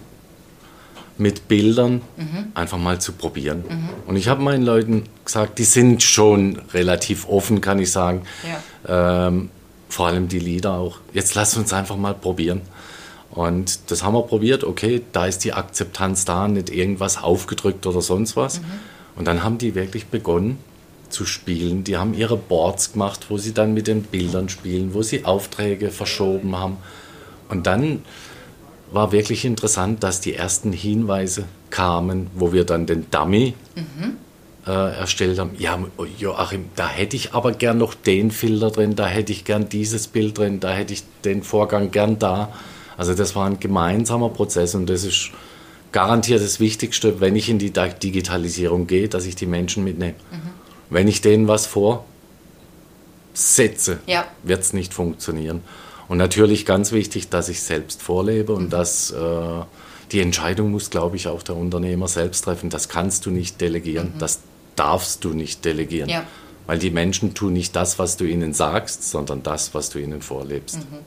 mit 1.16 1.48
Bildern 1.48 2.02
mhm. 2.16 2.52
einfach 2.54 2.78
mal 2.78 3.00
zu 3.00 3.12
probieren. 3.12 3.64
Mhm. 3.68 3.88
Und 4.06 4.16
ich 4.16 4.28
habe 4.28 4.42
meinen 4.42 4.62
Leuten 4.62 5.04
gesagt, 5.24 5.58
die 5.58 5.64
sind 5.64 6.02
schon 6.02 6.60
relativ 6.72 7.28
offen, 7.28 7.60
kann 7.60 7.78
ich 7.80 7.90
sagen. 7.90 8.22
Ja. 8.86 9.26
Ähm, 9.26 9.50
vor 9.88 10.06
allem 10.06 10.28
die 10.28 10.38
Lieder 10.38 10.74
auch. 10.74 10.98
Jetzt 11.12 11.34
lass 11.34 11.56
uns 11.56 11.72
einfach 11.72 11.96
mal 11.96 12.14
probieren. 12.14 12.60
Und 13.30 13.90
das 13.90 14.04
haben 14.04 14.14
wir 14.14 14.22
probiert. 14.22 14.64
Okay, 14.64 15.02
da 15.12 15.26
ist 15.26 15.44
die 15.44 15.52
Akzeptanz 15.52 16.24
da, 16.24 16.46
nicht 16.46 16.70
irgendwas 16.70 17.22
aufgedrückt 17.22 17.86
oder 17.86 18.00
sonst 18.00 18.36
was. 18.36 18.60
Mhm. 18.60 18.64
Und 19.16 19.26
dann 19.26 19.42
haben 19.42 19.58
die 19.58 19.74
wirklich 19.74 20.06
begonnen, 20.06 20.58
zu 21.10 21.26
spielen. 21.26 21.84
Die 21.84 21.96
haben 21.96 22.14
ihre 22.14 22.36
Boards 22.36 22.92
gemacht, 22.92 23.26
wo 23.28 23.38
sie 23.38 23.54
dann 23.54 23.74
mit 23.74 23.86
den 23.86 24.02
Bildern 24.02 24.48
spielen, 24.48 24.94
wo 24.94 25.02
sie 25.02 25.24
Aufträge 25.24 25.90
verschoben 25.90 26.56
haben. 26.56 26.78
Und 27.48 27.66
dann 27.66 28.02
war 28.90 29.12
wirklich 29.12 29.44
interessant, 29.44 30.02
dass 30.02 30.20
die 30.20 30.34
ersten 30.34 30.72
Hinweise 30.72 31.44
kamen, 31.70 32.28
wo 32.34 32.52
wir 32.52 32.64
dann 32.64 32.86
den 32.86 33.10
Dummy 33.10 33.54
mhm. 33.74 34.16
äh, 34.66 34.70
erstellt 34.70 35.38
haben. 35.38 35.50
Ja, 35.58 35.78
Joachim, 36.18 36.66
da 36.76 36.88
hätte 36.88 37.16
ich 37.16 37.34
aber 37.34 37.52
gern 37.52 37.78
noch 37.78 37.94
den 37.94 38.30
Filter 38.30 38.70
drin, 38.70 38.96
da 38.96 39.06
hätte 39.06 39.32
ich 39.32 39.44
gern 39.44 39.68
dieses 39.68 40.08
Bild 40.08 40.38
drin, 40.38 40.60
da 40.60 40.70
hätte 40.70 40.94
ich 40.94 41.02
den 41.24 41.42
Vorgang 41.42 41.90
gern 41.90 42.18
da. 42.18 42.52
Also 42.96 43.14
das 43.14 43.36
war 43.36 43.46
ein 43.46 43.60
gemeinsamer 43.60 44.30
Prozess 44.30 44.74
und 44.74 44.88
das 44.88 45.04
ist 45.04 45.30
garantiert 45.92 46.42
das 46.42 46.60
Wichtigste, 46.60 47.20
wenn 47.20 47.36
ich 47.36 47.48
in 47.48 47.58
die 47.58 47.72
Digitalisierung 47.72 48.86
gehe, 48.86 49.08
dass 49.08 49.24
ich 49.24 49.36
die 49.36 49.46
Menschen 49.46 49.84
mitnehme. 49.84 50.14
Mhm. 50.30 50.67
Wenn 50.90 51.08
ich 51.08 51.20
denen 51.20 51.48
was 51.48 51.66
vorsetze, 51.66 51.98
ja. 54.06 54.24
wird 54.42 54.62
es 54.62 54.72
nicht 54.72 54.94
funktionieren. 54.94 55.62
Und 56.08 56.18
natürlich 56.18 56.64
ganz 56.64 56.92
wichtig, 56.92 57.28
dass 57.28 57.48
ich 57.48 57.60
selbst 57.62 58.02
vorlebe 58.02 58.52
und 58.54 58.64
mhm. 58.64 58.70
dass 58.70 59.10
äh, 59.10 59.62
die 60.10 60.20
Entscheidung 60.20 60.70
muss, 60.70 60.90
glaube 60.90 61.16
ich, 61.16 61.28
auch 61.28 61.42
der 61.42 61.56
Unternehmer 61.56 62.08
selbst 62.08 62.44
treffen. 62.44 62.70
Das 62.70 62.88
kannst 62.88 63.26
du 63.26 63.30
nicht 63.30 63.60
delegieren, 63.60 64.12
mhm. 64.14 64.18
das 64.18 64.40
darfst 64.74 65.24
du 65.24 65.30
nicht 65.30 65.64
delegieren. 65.64 66.08
Ja. 66.08 66.24
Weil 66.66 66.78
die 66.78 66.90
Menschen 66.90 67.34
tun 67.34 67.52
nicht 67.52 67.76
das, 67.76 67.98
was 67.98 68.16
du 68.16 68.24
ihnen 68.24 68.54
sagst, 68.54 69.10
sondern 69.10 69.42
das, 69.42 69.74
was 69.74 69.90
du 69.90 69.98
ihnen 69.98 70.22
vorlebst. 70.22 70.78
Mhm. 70.78 70.98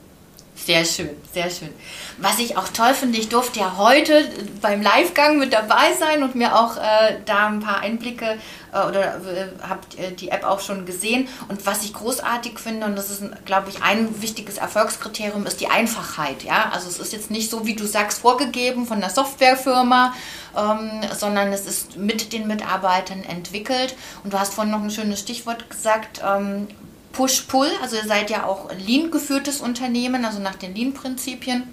Sehr 0.54 0.84
schön, 0.84 1.10
sehr 1.32 1.50
schön. 1.50 1.70
Was 2.18 2.38
ich 2.38 2.56
auch 2.56 2.68
toll 2.68 2.94
finde, 2.94 3.18
ich 3.18 3.28
durfte 3.28 3.60
ja 3.60 3.76
heute 3.78 4.30
beim 4.60 4.80
Livegang 4.82 5.38
mit 5.38 5.52
dabei 5.52 5.92
sein 5.98 6.22
und 6.22 6.34
mir 6.34 6.54
auch 6.56 6.76
äh, 6.76 7.16
da 7.24 7.48
ein 7.48 7.60
paar 7.60 7.80
Einblicke 7.80 8.38
äh, 8.72 8.86
oder 8.86 9.16
äh, 9.16 9.48
habt 9.66 9.98
äh, 9.98 10.12
die 10.12 10.28
App 10.28 10.44
auch 10.44 10.60
schon 10.60 10.84
gesehen. 10.84 11.26
Und 11.48 11.66
was 11.66 11.82
ich 11.82 11.94
großartig 11.94 12.58
finde, 12.58 12.86
und 12.86 12.96
das 12.96 13.10
ist, 13.10 13.22
glaube 13.44 13.70
ich, 13.70 13.82
ein 13.82 14.22
wichtiges 14.22 14.58
Erfolgskriterium, 14.58 15.46
ist 15.46 15.60
die 15.60 15.68
Einfachheit. 15.68 16.44
Ja? 16.44 16.70
Also 16.72 16.88
es 16.88 16.98
ist 16.98 17.12
jetzt 17.12 17.30
nicht 17.30 17.50
so, 17.50 17.66
wie 17.66 17.74
du 17.74 17.86
sagst, 17.86 18.20
vorgegeben 18.20 18.86
von 18.86 19.00
der 19.00 19.10
Softwarefirma, 19.10 20.14
ähm, 20.56 21.00
sondern 21.18 21.52
es 21.52 21.66
ist 21.66 21.96
mit 21.96 22.32
den 22.32 22.46
Mitarbeitern 22.46 23.24
entwickelt. 23.24 23.96
Und 24.22 24.32
du 24.32 24.38
hast 24.38 24.54
vorhin 24.54 24.70
noch 24.70 24.82
ein 24.82 24.90
schönes 24.90 25.20
Stichwort 25.20 25.70
gesagt, 25.70 26.20
ähm, 26.24 26.68
Push-Pull, 27.12 27.68
also 27.82 27.96
ihr 27.96 28.04
seid 28.04 28.30
ja 28.30 28.46
auch 28.46 28.70
Lean-geführtes 28.86 29.60
Unternehmen, 29.60 30.24
also 30.24 30.40
nach 30.40 30.54
den 30.54 30.74
Lean-Prinzipien. 30.74 31.64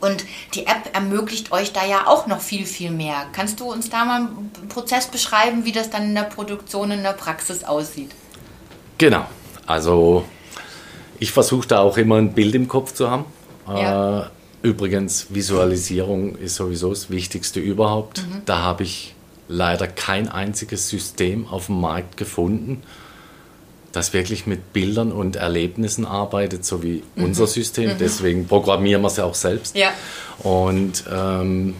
Und 0.00 0.24
die 0.54 0.66
App 0.66 0.90
ermöglicht 0.92 1.52
euch 1.52 1.72
da 1.72 1.84
ja 1.86 2.06
auch 2.06 2.26
noch 2.26 2.40
viel, 2.40 2.66
viel 2.66 2.90
mehr. 2.90 3.26
Kannst 3.32 3.60
du 3.60 3.72
uns 3.72 3.88
da 3.88 4.04
mal 4.04 4.16
einen 4.20 4.68
Prozess 4.68 5.06
beschreiben, 5.06 5.64
wie 5.64 5.72
das 5.72 5.88
dann 5.88 6.04
in 6.04 6.14
der 6.14 6.24
Produktion, 6.24 6.90
in 6.90 7.02
der 7.02 7.14
Praxis 7.14 7.64
aussieht? 7.64 8.10
Genau. 8.98 9.24
Also 9.64 10.24
ich 11.18 11.32
versuche 11.32 11.66
da 11.66 11.80
auch 11.80 11.96
immer 11.96 12.16
ein 12.16 12.34
Bild 12.34 12.54
im 12.54 12.68
Kopf 12.68 12.92
zu 12.92 13.10
haben. 13.10 13.24
Ja. 13.68 14.20
Äh, 14.20 14.24
übrigens, 14.62 15.28
Visualisierung 15.30 16.36
ist 16.36 16.56
sowieso 16.56 16.90
das 16.90 17.10
Wichtigste 17.10 17.60
überhaupt. 17.60 18.18
Mhm. 18.18 18.42
Da 18.44 18.58
habe 18.58 18.82
ich 18.82 19.14
leider 19.48 19.86
kein 19.86 20.28
einziges 20.28 20.88
System 20.88 21.46
auf 21.48 21.66
dem 21.66 21.80
Markt 21.80 22.16
gefunden, 22.16 22.82
das 23.96 24.12
wirklich 24.12 24.46
mit 24.46 24.74
Bildern 24.74 25.10
und 25.10 25.36
Erlebnissen 25.36 26.04
arbeitet, 26.04 26.66
so 26.66 26.82
wie 26.82 27.02
mhm. 27.14 27.24
unser 27.24 27.46
System. 27.46 27.94
Mhm. 27.94 27.98
Deswegen 27.98 28.46
programmieren 28.46 29.00
wir 29.00 29.08
es 29.08 29.16
ja 29.16 29.24
auch 29.24 29.34
selbst. 29.34 29.74
Ja. 29.74 29.90
Und 30.40 31.04
ähm, 31.10 31.74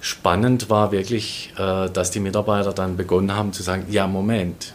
spannend 0.00 0.68
war 0.70 0.90
wirklich, 0.90 1.52
äh, 1.56 1.88
dass 1.88 2.10
die 2.10 2.18
Mitarbeiter 2.18 2.72
dann 2.72 2.96
begonnen 2.96 3.34
haben 3.36 3.52
zu 3.52 3.62
sagen, 3.62 3.86
ja, 3.90 4.08
Moment, 4.08 4.74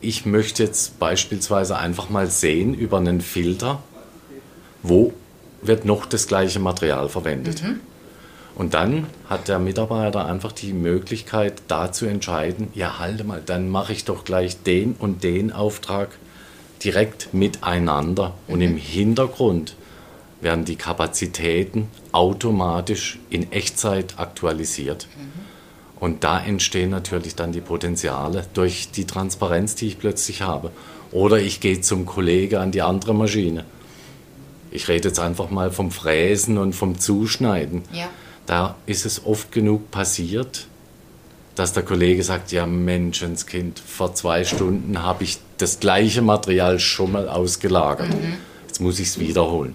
ich 0.00 0.26
möchte 0.26 0.64
jetzt 0.64 0.98
beispielsweise 0.98 1.78
einfach 1.78 2.10
mal 2.10 2.28
sehen 2.28 2.74
über 2.74 2.98
einen 2.98 3.20
Filter, 3.20 3.80
wo 4.82 5.12
wird 5.62 5.84
noch 5.84 6.04
das 6.04 6.26
gleiche 6.26 6.58
Material 6.58 7.08
verwendet. 7.08 7.62
Mhm. 7.62 7.80
Und 8.58 8.74
dann 8.74 9.06
hat 9.30 9.46
der 9.46 9.60
Mitarbeiter 9.60 10.26
einfach 10.26 10.50
die 10.50 10.72
Möglichkeit, 10.72 11.62
da 11.68 11.92
zu 11.92 12.06
entscheiden, 12.06 12.68
ja, 12.74 12.98
halte 12.98 13.22
mal, 13.22 13.40
dann 13.46 13.70
mache 13.70 13.92
ich 13.92 14.04
doch 14.04 14.24
gleich 14.24 14.64
den 14.64 14.96
und 14.98 15.22
den 15.22 15.52
Auftrag 15.52 16.08
direkt 16.82 17.32
miteinander. 17.32 18.34
Mhm. 18.48 18.54
Und 18.54 18.60
im 18.60 18.76
Hintergrund 18.76 19.76
werden 20.40 20.64
die 20.64 20.74
Kapazitäten 20.74 21.86
automatisch 22.10 23.20
in 23.30 23.52
Echtzeit 23.52 24.18
aktualisiert. 24.18 25.06
Mhm. 25.16 26.00
Und 26.00 26.24
da 26.24 26.40
entstehen 26.40 26.90
natürlich 26.90 27.36
dann 27.36 27.52
die 27.52 27.60
Potenziale 27.60 28.44
durch 28.54 28.90
die 28.90 29.04
Transparenz, 29.04 29.76
die 29.76 29.86
ich 29.86 30.00
plötzlich 30.00 30.42
habe. 30.42 30.72
Oder 31.12 31.38
ich 31.38 31.60
gehe 31.60 31.80
zum 31.80 32.06
Kollege 32.06 32.58
an 32.58 32.72
die 32.72 32.82
andere 32.82 33.14
Maschine. 33.14 33.64
Ich 34.72 34.88
rede 34.88 35.08
jetzt 35.08 35.20
einfach 35.20 35.48
mal 35.48 35.70
vom 35.70 35.92
Fräsen 35.92 36.58
und 36.58 36.72
vom 36.72 36.98
Zuschneiden. 36.98 37.82
Ja 37.92 38.08
da 38.48 38.76
ist 38.86 39.04
es 39.04 39.26
oft 39.26 39.52
genug 39.52 39.90
passiert, 39.90 40.66
dass 41.54 41.74
der 41.74 41.82
Kollege 41.82 42.22
sagt, 42.22 42.50
ja 42.50 42.66
Menschenskind, 42.66 43.78
vor 43.78 44.14
zwei 44.14 44.44
Stunden 44.44 45.02
habe 45.02 45.24
ich 45.24 45.38
das 45.58 45.80
gleiche 45.80 46.22
Material 46.22 46.78
schon 46.78 47.12
mal 47.12 47.28
ausgelagert. 47.28 48.08
Mhm. 48.08 48.38
Jetzt 48.66 48.80
muss 48.80 48.98
ich 49.00 49.08
es 49.08 49.18
wiederholen. 49.18 49.74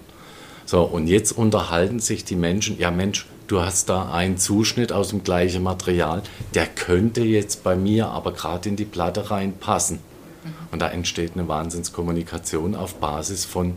So, 0.66 0.82
und 0.82 1.08
jetzt 1.08 1.34
unterhalten 1.34 2.00
sich 2.00 2.26
die 2.26 2.36
Menschen, 2.36 2.80
ja 2.80 2.90
Mensch, 2.90 3.28
du 3.48 3.62
hast 3.62 3.90
da 3.90 4.12
einen 4.12 4.38
Zuschnitt 4.38 4.92
aus 4.92 5.10
dem 5.10 5.24
gleichen 5.24 5.62
Material, 5.62 6.24
der 6.56 6.66
könnte 6.66 7.22
jetzt 7.22 7.64
bei 7.64 7.76
mir 7.76 8.08
aber 8.08 8.32
gerade 8.32 8.70
in 8.70 8.76
die 8.76 8.86
Platte 8.86 9.30
reinpassen. 9.30 9.98
Mhm. 9.98 10.50
Und 10.72 10.82
da 10.82 10.90
entsteht 10.90 11.34
eine 11.36 11.48
Wahnsinnskommunikation 11.48 12.76
auf 12.76 12.96
Basis 12.96 13.46
von 13.46 13.76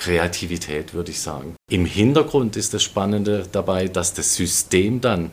Kreativität, 0.00 0.94
würde 0.94 1.10
ich 1.12 1.20
sagen. 1.20 1.54
Im 1.70 1.84
Hintergrund 1.84 2.56
ist 2.56 2.74
das 2.74 2.82
Spannende 2.82 3.46
dabei, 3.52 3.86
dass 3.86 4.14
das 4.14 4.34
System 4.34 5.00
dann 5.00 5.30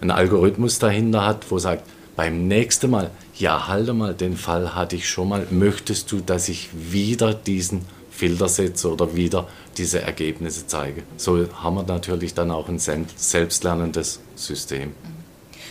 einen 0.00 0.10
Algorithmus 0.10 0.78
dahinter 0.78 1.24
hat, 1.24 1.50
wo 1.50 1.58
sagt, 1.58 1.84
beim 2.16 2.48
nächsten 2.48 2.90
Mal, 2.90 3.10
ja, 3.36 3.68
halte 3.68 3.92
mal, 3.92 4.14
den 4.14 4.36
Fall 4.36 4.74
hatte 4.74 4.96
ich 4.96 5.08
schon 5.08 5.28
mal, 5.28 5.46
möchtest 5.50 6.10
du, 6.10 6.20
dass 6.20 6.48
ich 6.48 6.70
wieder 6.72 7.34
diesen 7.34 7.84
Filter 8.10 8.48
setze 8.48 8.92
oder 8.92 9.14
wieder 9.14 9.46
diese 9.76 10.00
Ergebnisse 10.00 10.66
zeige? 10.66 11.04
So 11.16 11.46
haben 11.62 11.76
wir 11.76 11.84
natürlich 11.84 12.34
dann 12.34 12.50
auch 12.50 12.68
ein 12.68 12.80
selbstlernendes 12.80 14.20
System. 14.34 14.94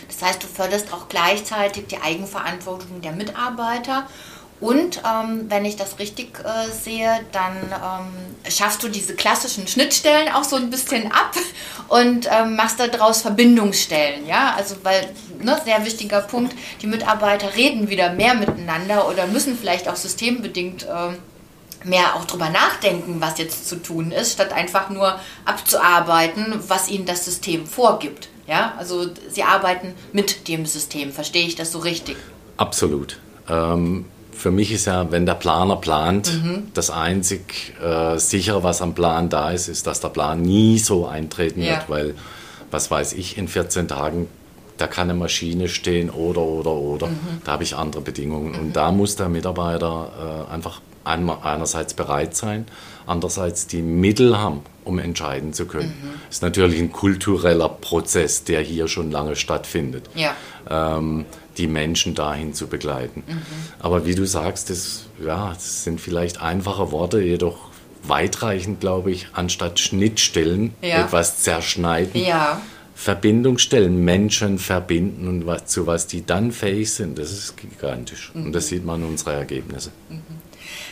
Das 0.06 0.22
heißt, 0.22 0.42
du 0.42 0.46
förderst 0.46 0.92
auch 0.92 1.08
gleichzeitig 1.08 1.86
die 1.88 1.98
Eigenverantwortung 1.98 3.02
der 3.02 3.12
Mitarbeiter 3.12 4.06
und 4.60 5.02
ähm, 5.04 5.46
wenn 5.48 5.64
ich 5.64 5.76
das 5.76 5.98
richtig 6.00 6.40
äh, 6.40 6.70
sehe, 6.72 7.20
dann 7.30 7.56
ähm, 7.72 8.50
schaffst 8.50 8.82
du 8.82 8.88
diese 8.88 9.14
klassischen 9.14 9.68
Schnittstellen 9.68 10.32
auch 10.32 10.42
so 10.42 10.56
ein 10.56 10.68
bisschen 10.70 11.12
ab 11.12 11.36
und 11.88 12.28
ähm, 12.30 12.56
machst 12.56 12.80
daraus 12.80 13.22
Verbindungsstellen. 13.22 14.26
Ja, 14.26 14.54
also 14.56 14.76
weil, 14.82 15.08
ne, 15.40 15.60
sehr 15.64 15.84
wichtiger 15.84 16.22
Punkt, 16.22 16.56
die 16.82 16.88
Mitarbeiter 16.88 17.54
reden 17.54 17.88
wieder 17.88 18.12
mehr 18.12 18.34
miteinander 18.34 19.08
oder 19.08 19.28
müssen 19.28 19.56
vielleicht 19.56 19.88
auch 19.88 19.96
systembedingt 19.96 20.88
ähm, 20.90 21.18
mehr 21.84 22.16
auch 22.16 22.24
drüber 22.24 22.50
nachdenken, 22.50 23.20
was 23.20 23.38
jetzt 23.38 23.68
zu 23.68 23.76
tun 23.76 24.10
ist, 24.10 24.32
statt 24.32 24.52
einfach 24.52 24.90
nur 24.90 25.20
abzuarbeiten, 25.44 26.64
was 26.66 26.88
ihnen 26.88 27.06
das 27.06 27.24
System 27.24 27.64
vorgibt. 27.64 28.28
Ja, 28.48 28.74
also 28.76 29.06
sie 29.28 29.44
arbeiten 29.44 29.94
mit 30.12 30.48
dem 30.48 30.66
System. 30.66 31.12
Verstehe 31.12 31.46
ich 31.46 31.54
das 31.54 31.70
so 31.70 31.78
richtig? 31.78 32.16
Absolut. 32.56 33.18
Ähm 33.48 34.06
für 34.38 34.52
mich 34.52 34.70
ist 34.72 34.86
ja, 34.86 35.10
wenn 35.10 35.26
der 35.26 35.34
Planer 35.34 35.76
plant, 35.76 36.32
mhm. 36.32 36.68
das 36.72 36.90
einzig 36.90 37.74
äh, 37.82 38.18
sichere, 38.18 38.62
was 38.62 38.80
am 38.80 38.94
Plan 38.94 39.28
da 39.28 39.50
ist, 39.50 39.68
ist, 39.68 39.86
dass 39.86 40.00
der 40.00 40.08
Plan 40.08 40.40
nie 40.40 40.78
so 40.78 41.06
eintreten 41.06 41.60
ja. 41.60 41.72
wird, 41.72 41.90
weil, 41.90 42.14
was 42.70 42.90
weiß 42.90 43.14
ich, 43.14 43.36
in 43.36 43.48
14 43.48 43.88
Tagen, 43.88 44.28
da 44.76 44.86
kann 44.86 45.10
eine 45.10 45.18
Maschine 45.18 45.68
stehen 45.68 46.08
oder, 46.08 46.42
oder, 46.42 46.70
oder. 46.70 47.08
Mhm. 47.08 47.42
Da 47.44 47.52
habe 47.52 47.64
ich 47.64 47.74
andere 47.74 48.00
Bedingungen. 48.00 48.52
Mhm. 48.52 48.58
Und 48.58 48.76
da 48.76 48.92
muss 48.92 49.16
der 49.16 49.28
Mitarbeiter 49.28 50.46
äh, 50.48 50.52
einfach 50.52 50.80
einerseits 51.04 51.94
bereit 51.94 52.36
sein, 52.36 52.66
andererseits 53.06 53.66
die 53.66 53.80
Mittel 53.80 54.38
haben, 54.38 54.60
um 54.84 54.98
entscheiden 54.98 55.52
zu 55.52 55.66
können. 55.66 55.94
Mhm. 56.00 56.10
Das 56.26 56.36
ist 56.36 56.42
natürlich 56.42 56.78
ein 56.78 56.92
kultureller 56.92 57.68
Prozess, 57.68 58.44
der 58.44 58.60
hier 58.60 58.88
schon 58.88 59.10
lange 59.10 59.34
stattfindet. 59.34 60.08
Ja. 60.14 60.36
Ähm, 60.70 61.24
die 61.58 61.66
Menschen 61.66 62.14
dahin 62.14 62.54
zu 62.54 62.68
begleiten. 62.68 63.24
Mhm. 63.26 63.42
Aber 63.80 64.06
wie 64.06 64.14
du 64.14 64.26
sagst, 64.26 64.70
das, 64.70 65.06
ja, 65.24 65.52
das 65.52 65.84
sind 65.84 66.00
vielleicht 66.00 66.40
einfache 66.40 66.92
Worte, 66.92 67.20
jedoch 67.20 67.68
weitreichend, 68.04 68.80
glaube 68.80 69.10
ich, 69.10 69.26
anstatt 69.32 69.80
Schnittstellen 69.80 70.74
ja. 70.80 71.04
etwas 71.04 71.42
zerschneiden. 71.42 72.20
Ja. 72.20 72.60
Verbindung 72.94 73.58
stellen, 73.58 74.04
Menschen 74.04 74.58
verbinden 74.58 75.28
und 75.28 75.46
was, 75.46 75.66
zu 75.66 75.86
was 75.86 76.06
die 76.06 76.24
dann 76.24 76.52
fähig 76.52 76.92
sind, 76.92 77.18
das 77.18 77.32
ist 77.32 77.56
gigantisch. 77.56 78.32
Mhm. 78.34 78.46
Und 78.46 78.52
das 78.52 78.68
sieht 78.68 78.84
man 78.84 79.02
in 79.02 79.08
unseren 79.08 79.34
Ergebnissen. 79.34 79.92
Mhm 80.08 80.37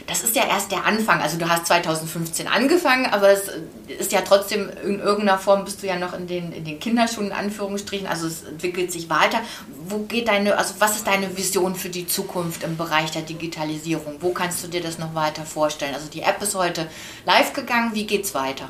das 0.06 0.22
ist 0.22 0.36
ja 0.36 0.46
erst 0.46 0.70
der 0.70 0.84
Anfang. 0.84 1.20
Also 1.20 1.38
du 1.38 1.48
hast 1.48 1.66
2015 1.66 2.46
angefangen, 2.46 3.06
aber 3.06 3.30
es 3.30 3.50
ist 3.98 4.12
ja 4.12 4.20
trotzdem 4.20 4.68
in 4.84 5.00
irgendeiner 5.00 5.38
Form 5.38 5.64
bist 5.64 5.82
du 5.82 5.86
ja 5.86 5.96
noch 5.98 6.16
in 6.16 6.26
den, 6.26 6.52
in 6.52 6.64
den 6.64 6.78
Kinderschuhen, 6.78 7.28
in 7.28 7.32
Anführungsstrichen. 7.32 8.06
Also 8.06 8.26
es 8.26 8.44
entwickelt 8.44 8.92
sich 8.92 9.10
weiter. 9.10 9.40
Wo 9.88 9.98
geht 10.00 10.28
deine, 10.28 10.56
also 10.56 10.74
was 10.78 10.96
ist 10.96 11.06
deine 11.06 11.36
Vision 11.36 11.74
für 11.74 11.88
die 11.88 12.06
Zukunft 12.06 12.62
im 12.62 12.76
Bereich 12.76 13.10
der 13.10 13.22
Digitalisierung? 13.22 14.16
Wo 14.20 14.30
kannst 14.30 14.62
du 14.62 14.68
dir 14.68 14.80
das 14.80 14.98
noch 14.98 15.14
weiter 15.14 15.44
vorstellen? 15.44 15.94
Also 15.94 16.08
die 16.08 16.22
App 16.22 16.40
ist 16.42 16.54
heute 16.54 16.86
live 17.24 17.52
gegangen. 17.52 17.90
Wie 17.94 18.06
geht's 18.06 18.34
weiter? 18.34 18.68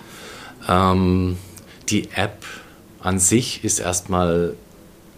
Ähm, 0.68 1.36
die 1.88 2.08
App 2.14 2.44
an 3.00 3.18
sich 3.18 3.62
ist 3.62 3.78
erstmal, 3.78 4.54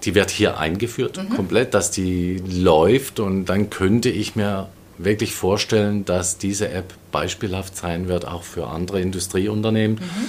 die 0.04 0.14
wird 0.14 0.30
hier 0.30 0.58
eingeführt 0.58 1.16
mhm. 1.16 1.34
komplett, 1.34 1.74
dass 1.74 1.90
die 1.90 2.42
läuft 2.46 3.20
und 3.20 3.46
dann 3.46 3.70
könnte 3.70 4.08
ich 4.08 4.36
mir 4.36 4.68
wirklich 4.98 5.34
vorstellen, 5.34 6.04
dass 6.04 6.38
diese 6.38 6.70
App 6.70 6.92
beispielhaft 7.12 7.76
sein 7.76 8.08
wird, 8.08 8.26
auch 8.26 8.42
für 8.42 8.66
andere 8.66 9.00
Industrieunternehmen. 9.00 9.98
Mhm. 9.98 10.28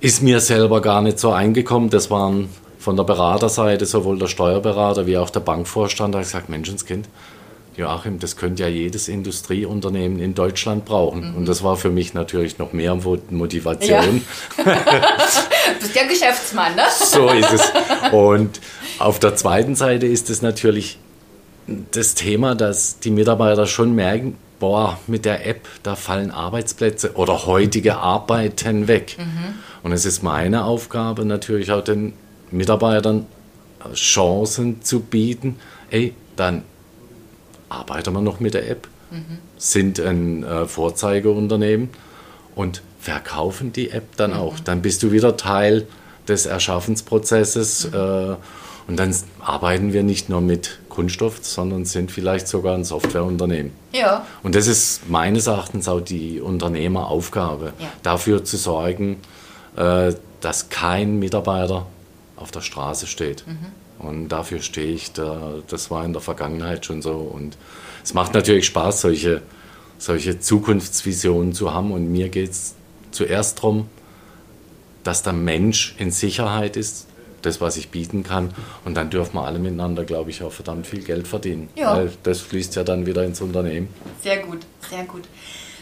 Ist 0.00 0.22
mir 0.22 0.40
selber 0.40 0.80
gar 0.80 1.02
nicht 1.02 1.18
so 1.18 1.30
eingekommen. 1.30 1.90
Das 1.90 2.10
waren 2.10 2.48
von 2.78 2.96
der 2.96 3.04
Beraterseite, 3.04 3.86
sowohl 3.86 4.18
der 4.18 4.26
Steuerberater 4.26 5.06
wie 5.06 5.16
auch 5.16 5.30
der 5.30 5.40
Bankvorstand, 5.40 6.14
da 6.14 6.18
habe 6.18 6.24
ich 6.24 6.32
gesagt, 6.32 6.48
Menschenskind, 6.48 7.08
Joachim, 7.76 8.18
das 8.18 8.36
könnte 8.36 8.62
ja 8.62 8.68
jedes 8.68 9.08
Industrieunternehmen 9.08 10.18
in 10.18 10.34
Deutschland 10.34 10.84
brauchen. 10.84 11.30
Mhm. 11.30 11.36
Und 11.36 11.48
das 11.48 11.62
war 11.62 11.76
für 11.76 11.90
mich 11.90 12.14
natürlich 12.14 12.58
noch 12.58 12.72
mehr 12.72 12.98
Motivation. 13.30 14.22
Ja. 14.58 14.64
du 14.64 15.80
bist 15.80 15.94
ja 15.94 16.06
Geschäftsmann, 16.06 16.74
ne? 16.74 16.82
So 16.90 17.28
ist 17.28 17.52
es. 17.52 17.72
Und 18.12 18.60
auf 18.98 19.18
der 19.18 19.36
zweiten 19.36 19.76
Seite 19.76 20.06
ist 20.06 20.30
es 20.30 20.42
natürlich 20.42 20.98
das 21.66 22.14
Thema, 22.14 22.54
dass 22.54 22.98
die 22.98 23.10
Mitarbeiter 23.10 23.66
schon 23.66 23.94
merken, 23.94 24.36
boah, 24.58 24.98
mit 25.06 25.24
der 25.24 25.46
App, 25.46 25.66
da 25.82 25.96
fallen 25.96 26.30
Arbeitsplätze 26.30 27.14
oder 27.14 27.46
heutige 27.46 27.96
Arbeiten 27.96 28.88
weg. 28.88 29.16
Mhm. 29.18 29.54
Und 29.82 29.92
es 29.92 30.04
ist 30.04 30.22
meine 30.22 30.64
Aufgabe 30.64 31.24
natürlich 31.24 31.72
auch 31.72 31.82
den 31.82 32.12
Mitarbeitern 32.50 33.26
Chancen 33.94 34.82
zu 34.82 35.00
bieten. 35.00 35.56
Ey, 35.90 36.14
dann 36.36 36.62
arbeiten 37.68 38.12
wir 38.12 38.20
noch 38.20 38.40
mit 38.40 38.54
der 38.54 38.68
App, 38.68 38.88
mhm. 39.10 39.38
sind 39.56 39.98
ein 40.00 40.44
äh, 40.44 40.66
Vorzeigeunternehmen 40.66 41.88
und 42.54 42.82
verkaufen 43.00 43.72
die 43.72 43.90
App 43.90 44.16
dann 44.16 44.32
mhm. 44.32 44.36
auch. 44.36 44.60
Dann 44.60 44.82
bist 44.82 45.02
du 45.02 45.12
wieder 45.12 45.36
Teil 45.36 45.86
des 46.28 46.46
Erschaffensprozesses 46.46 47.90
mhm. 47.90 47.94
äh, 47.94 48.36
und 48.88 48.96
dann 48.96 49.14
arbeiten 49.40 49.92
wir 49.92 50.02
nicht 50.02 50.28
nur 50.28 50.40
mit 50.40 50.78
Kunststoff, 51.00 51.38
sondern 51.40 51.86
sind 51.86 52.10
vielleicht 52.10 52.46
sogar 52.46 52.74
ein 52.74 52.84
Softwareunternehmen. 52.84 53.72
Ja. 53.92 54.26
Und 54.42 54.54
das 54.54 54.66
ist 54.66 55.08
meines 55.08 55.46
Erachtens 55.46 55.88
auch 55.88 56.02
die 56.02 56.42
Unternehmeraufgabe, 56.42 57.72
ja. 57.78 57.88
dafür 58.02 58.44
zu 58.44 58.58
sorgen, 58.58 59.16
äh, 59.76 60.12
dass 60.42 60.68
kein 60.68 61.18
Mitarbeiter 61.18 61.86
auf 62.36 62.50
der 62.50 62.60
Straße 62.60 63.06
steht. 63.06 63.44
Mhm. 63.46 64.06
Und 64.06 64.28
dafür 64.28 64.60
stehe 64.60 64.92
ich. 64.92 65.12
Da, 65.12 65.54
das 65.68 65.90
war 65.90 66.04
in 66.04 66.12
der 66.12 66.20
Vergangenheit 66.20 66.84
schon 66.84 67.00
so. 67.00 67.14
Und 67.14 67.56
es 68.04 68.12
macht 68.12 68.34
natürlich 68.34 68.66
Spaß, 68.66 69.00
solche, 69.00 69.40
solche 69.96 70.38
Zukunftsvisionen 70.38 71.54
zu 71.54 71.72
haben. 71.72 71.92
Und 71.92 72.12
mir 72.12 72.28
geht 72.28 72.50
es 72.50 72.74
zuerst 73.10 73.58
darum, 73.58 73.88
dass 75.02 75.22
der 75.22 75.32
Mensch 75.32 75.94
in 75.96 76.10
Sicherheit 76.10 76.76
ist, 76.76 77.06
das, 77.42 77.60
was 77.60 77.76
ich 77.76 77.90
bieten 77.90 78.22
kann. 78.22 78.52
Und 78.84 78.94
dann 78.94 79.10
dürfen 79.10 79.34
wir 79.34 79.44
alle 79.44 79.58
miteinander, 79.58 80.04
glaube 80.04 80.30
ich, 80.30 80.42
auch 80.42 80.52
verdammt 80.52 80.86
viel 80.86 81.02
Geld 81.02 81.28
verdienen. 81.28 81.68
Ja. 81.74 81.96
Weil 81.96 82.12
das 82.22 82.40
fließt 82.40 82.76
ja 82.76 82.84
dann 82.84 83.06
wieder 83.06 83.24
ins 83.24 83.40
Unternehmen. 83.40 83.88
Sehr 84.22 84.38
gut, 84.38 84.60
sehr 84.88 85.04
gut. 85.04 85.24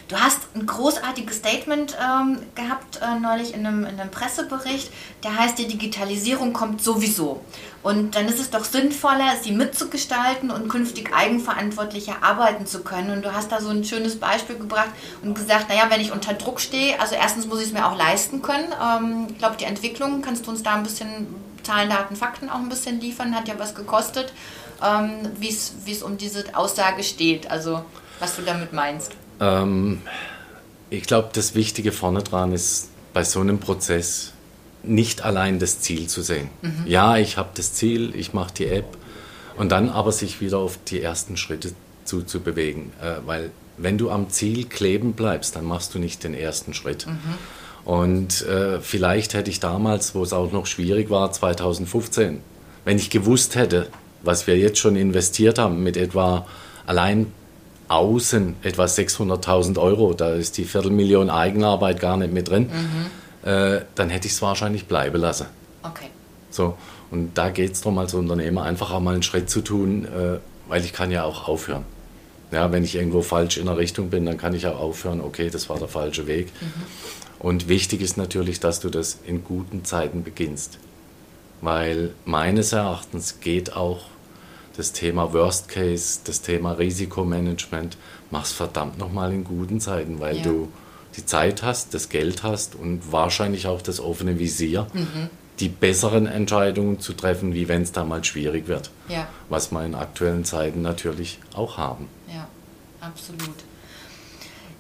Du 0.09 0.17
hast 0.17 0.39
ein 0.55 0.65
großartiges 0.65 1.37
Statement 1.37 1.95
ähm, 2.01 2.39
gehabt 2.55 2.99
äh, 3.03 3.21
neulich 3.21 3.53
in 3.53 3.67
einem, 3.67 3.85
in 3.85 4.01
einem, 4.01 4.11
Pressebericht, 4.11 4.91
der 5.23 5.39
heißt, 5.39 5.59
die 5.59 5.69
Digitalisierung 5.69 6.55
kommt 6.55 6.83
sowieso. 6.83 7.43
Und 7.83 8.17
dann 8.17 8.27
ist 8.27 8.41
es 8.41 8.49
doch 8.49 8.65
sinnvoller, 8.65 9.37
sie 9.43 9.53
mitzugestalten 9.53 10.51
und 10.51 10.71
künftig 10.71 11.15
eigenverantwortlicher 11.15 12.23
arbeiten 12.23 12.65
zu 12.65 12.83
können. 12.83 13.11
Und 13.11 13.23
du 13.23 13.35
hast 13.35 13.53
da 13.53 13.61
so 13.61 13.69
ein 13.69 13.85
schönes 13.85 14.19
Beispiel 14.19 14.57
gebracht 14.57 14.91
und 15.23 15.35
gesagt, 15.35 15.69
naja, 15.69 15.85
wenn 15.91 16.01
ich 16.01 16.11
unter 16.11 16.33
Druck 16.33 16.61
stehe, 16.61 16.99
also 16.99 17.15
erstens 17.15 17.47
muss 17.47 17.61
ich 17.61 17.67
es 17.67 17.73
mir 17.75 17.87
auch 17.87 17.97
leisten 17.97 18.41
können. 18.41 18.73
Ähm, 18.83 19.27
ich 19.29 19.37
glaube, 19.37 19.57
die 19.61 19.65
Entwicklung, 19.65 20.23
kannst 20.23 20.47
du 20.47 20.51
uns 20.51 20.63
da 20.63 20.75
ein 20.75 20.85
bisschen 20.85 21.27
Zahlen, 21.63 21.91
Daten, 21.91 22.17
Fakten 22.17 22.49
auch 22.49 22.59
ein 22.59 22.69
bisschen 22.69 23.01
liefern, 23.01 23.35
hat 23.35 23.49
ja 23.49 23.59
was 23.59 23.75
gekostet, 23.75 24.33
ähm, 24.85 25.31
wie 25.39 25.49
es 25.49 26.03
um 26.03 26.17
diese 26.17 26.45
Aussage 26.55 27.03
steht, 27.03 27.51
also 27.51 27.85
was 28.21 28.37
du 28.37 28.43
damit 28.43 28.73
meinst. 28.73 29.13
Ähm, 29.41 30.03
ich 30.91 31.05
glaube, 31.05 31.31
das 31.33 31.55
Wichtige 31.55 31.93
vorne 31.93 32.23
dran 32.23 32.53
ist, 32.53 32.89
bei 33.13 33.25
so 33.25 33.41
einem 33.41 33.59
Prozess 33.59 34.33
nicht 34.83 35.23
allein 35.25 35.59
das 35.59 35.81
Ziel 35.81 36.07
zu 36.09 36.23
sehen. 36.23 36.49
Mhm. 36.63 36.85
Ja, 36.87 37.17
ich 37.17 37.37
habe 37.37 37.51
das 37.55 37.75
Ziel, 37.75 38.15
ich 38.15 38.33
mache 38.33 38.55
die 38.55 38.67
App 38.67 38.97
und 39.57 39.71
dann 39.71 39.89
aber 39.91 40.13
sich 40.13 40.41
wieder 40.41 40.59
auf 40.59 40.79
die 40.87 41.03
ersten 41.03 41.37
Schritte 41.37 41.73
zuzubewegen. 42.05 42.93
Äh, 43.03 43.27
weil 43.27 43.51
wenn 43.77 43.99
du 43.99 44.11
am 44.11 44.31
Ziel 44.31 44.67
kleben 44.67 45.13
bleibst, 45.13 45.57
dann 45.57 45.65
machst 45.65 45.95
du 45.95 45.99
nicht 45.99 46.25
den 46.25 46.35
ersten 46.35 46.75
Schritt. 46.75 47.07
Mhm. 47.07 47.19
Und 47.89 48.43
äh, 48.43 48.81
vielleicht 48.81 49.33
hätte 49.33 49.49
ich 49.49 49.61
damals, 49.61 50.15
wo 50.15 50.23
es 50.23 50.35
auch 50.35 50.53
noch 50.53 50.67
schwierig 50.67 51.09
war, 51.09 51.33
2015, 51.33 52.43
wenn 52.85 52.99
ich 52.99 53.09
gewusst 53.09 53.55
hätte, 53.55 53.87
was 54.23 54.47
wir 54.47 54.59
jetzt 54.59 54.79
schon 54.79 54.95
investiert 54.95 55.59
haben 55.59 55.83
mit 55.83 55.97
etwa 55.97 56.47
allein 56.85 57.33
außen 57.89 58.57
etwa 58.63 58.85
600.000 58.85 59.79
Euro, 59.79 60.13
da 60.13 60.35
ist 60.35 60.59
die 60.59 60.67
Viertelmillion 60.67 61.31
Eigenarbeit 61.31 61.99
gar 61.99 62.19
nicht 62.19 62.31
mit 62.31 62.51
drin, 62.51 62.69
mhm. 62.69 63.51
äh, 63.51 63.81
dann 63.95 64.11
hätte 64.11 64.27
ich 64.27 64.35
es 64.35 64.43
wahrscheinlich 64.43 64.85
bleiben 64.85 65.19
lassen. 65.19 65.47
Okay. 65.83 66.11
So, 66.51 66.77
und 67.11 67.39
da 67.39 67.49
geht 67.49 67.73
es 67.73 67.81
darum, 67.81 67.97
als 67.97 68.13
Unternehmer 68.13 68.65
einfach 68.65 68.93
auch 68.93 69.01
mal 69.01 69.15
einen 69.15 69.23
Schritt 69.23 69.49
zu 69.49 69.63
tun, 69.63 70.05
äh, 70.05 70.41
weil 70.69 70.85
ich 70.85 70.93
kann 70.93 71.11
ja 71.11 71.25
auch 71.25 71.49
aufhören. 71.49 71.87
Ja, 72.51 72.73
wenn 72.73 72.85
ich 72.85 72.95
irgendwo 72.95 73.23
falsch 73.23 73.59
in 73.59 73.67
der 73.67 73.77
Richtung 73.77 74.11
bin, 74.11 74.25
dann 74.25 74.39
kann 74.39 74.55
ich 74.55 74.67
auch 74.67 74.81
aufhören, 74.81 75.21
okay, 75.21 75.51
das 75.51 75.69
war 75.69 75.79
der 75.79 75.89
falsche 75.89 76.27
Weg. 76.27 76.49
Mhm. 76.61 76.83
Und 77.39 77.69
wichtig 77.69 78.01
ist 78.01 78.17
natürlich, 78.17 78.59
dass 78.61 78.81
du 78.81 78.89
das 78.89 79.19
in 79.27 79.45
guten 79.45 79.85
Zeiten 79.85 80.25
beginnst. 80.25 80.79
Weil 81.61 82.11
meines 82.25 82.73
Erachtens 82.73 83.41
geht 83.41 83.75
auch 83.75 84.07
das 84.77 84.93
Thema 84.93 85.33
Worst 85.33 85.69
Case, 85.69 86.21
das 86.25 86.41
Thema 86.41 86.73
Risikomanagement, 86.73 87.97
machst 88.31 88.55
verdammt 88.55 88.99
nochmal 88.99 89.33
in 89.33 89.45
guten 89.45 89.81
Zeiten, 89.81 90.21
weil 90.21 90.37
ja. 90.37 90.43
du 90.45 90.69
die 91.17 91.27
Zeit 91.27 91.63
hast, 91.63 91.95
das 91.95 92.09
Geld 92.09 92.45
hast 92.45 92.75
und 92.77 93.11
wahrscheinlich 93.11 93.67
auch 93.67 93.83
das 93.83 93.99
offene 93.99 94.39
Visier, 94.39 94.87
mhm. 94.93 95.31
die 95.59 95.69
besseren 95.69 96.27
Entscheidungen 96.27 97.01
zu 97.01 97.13
treffen, 97.13 97.55
wie 97.55 97.67
wenn 97.67 97.83
es 97.83 97.91
da 97.91 98.05
mal 98.05 98.23
schwierig 98.23 98.69
wird. 98.69 98.91
Ja. 99.09 99.27
Was 99.49 99.73
wir 99.73 99.85
in 99.85 99.97
aktuellen 99.97 100.45
Zeiten 100.45 100.83
natürlich 100.83 101.41
auch 101.55 101.77
haben. 101.77 102.07
Absolut. 103.01 103.55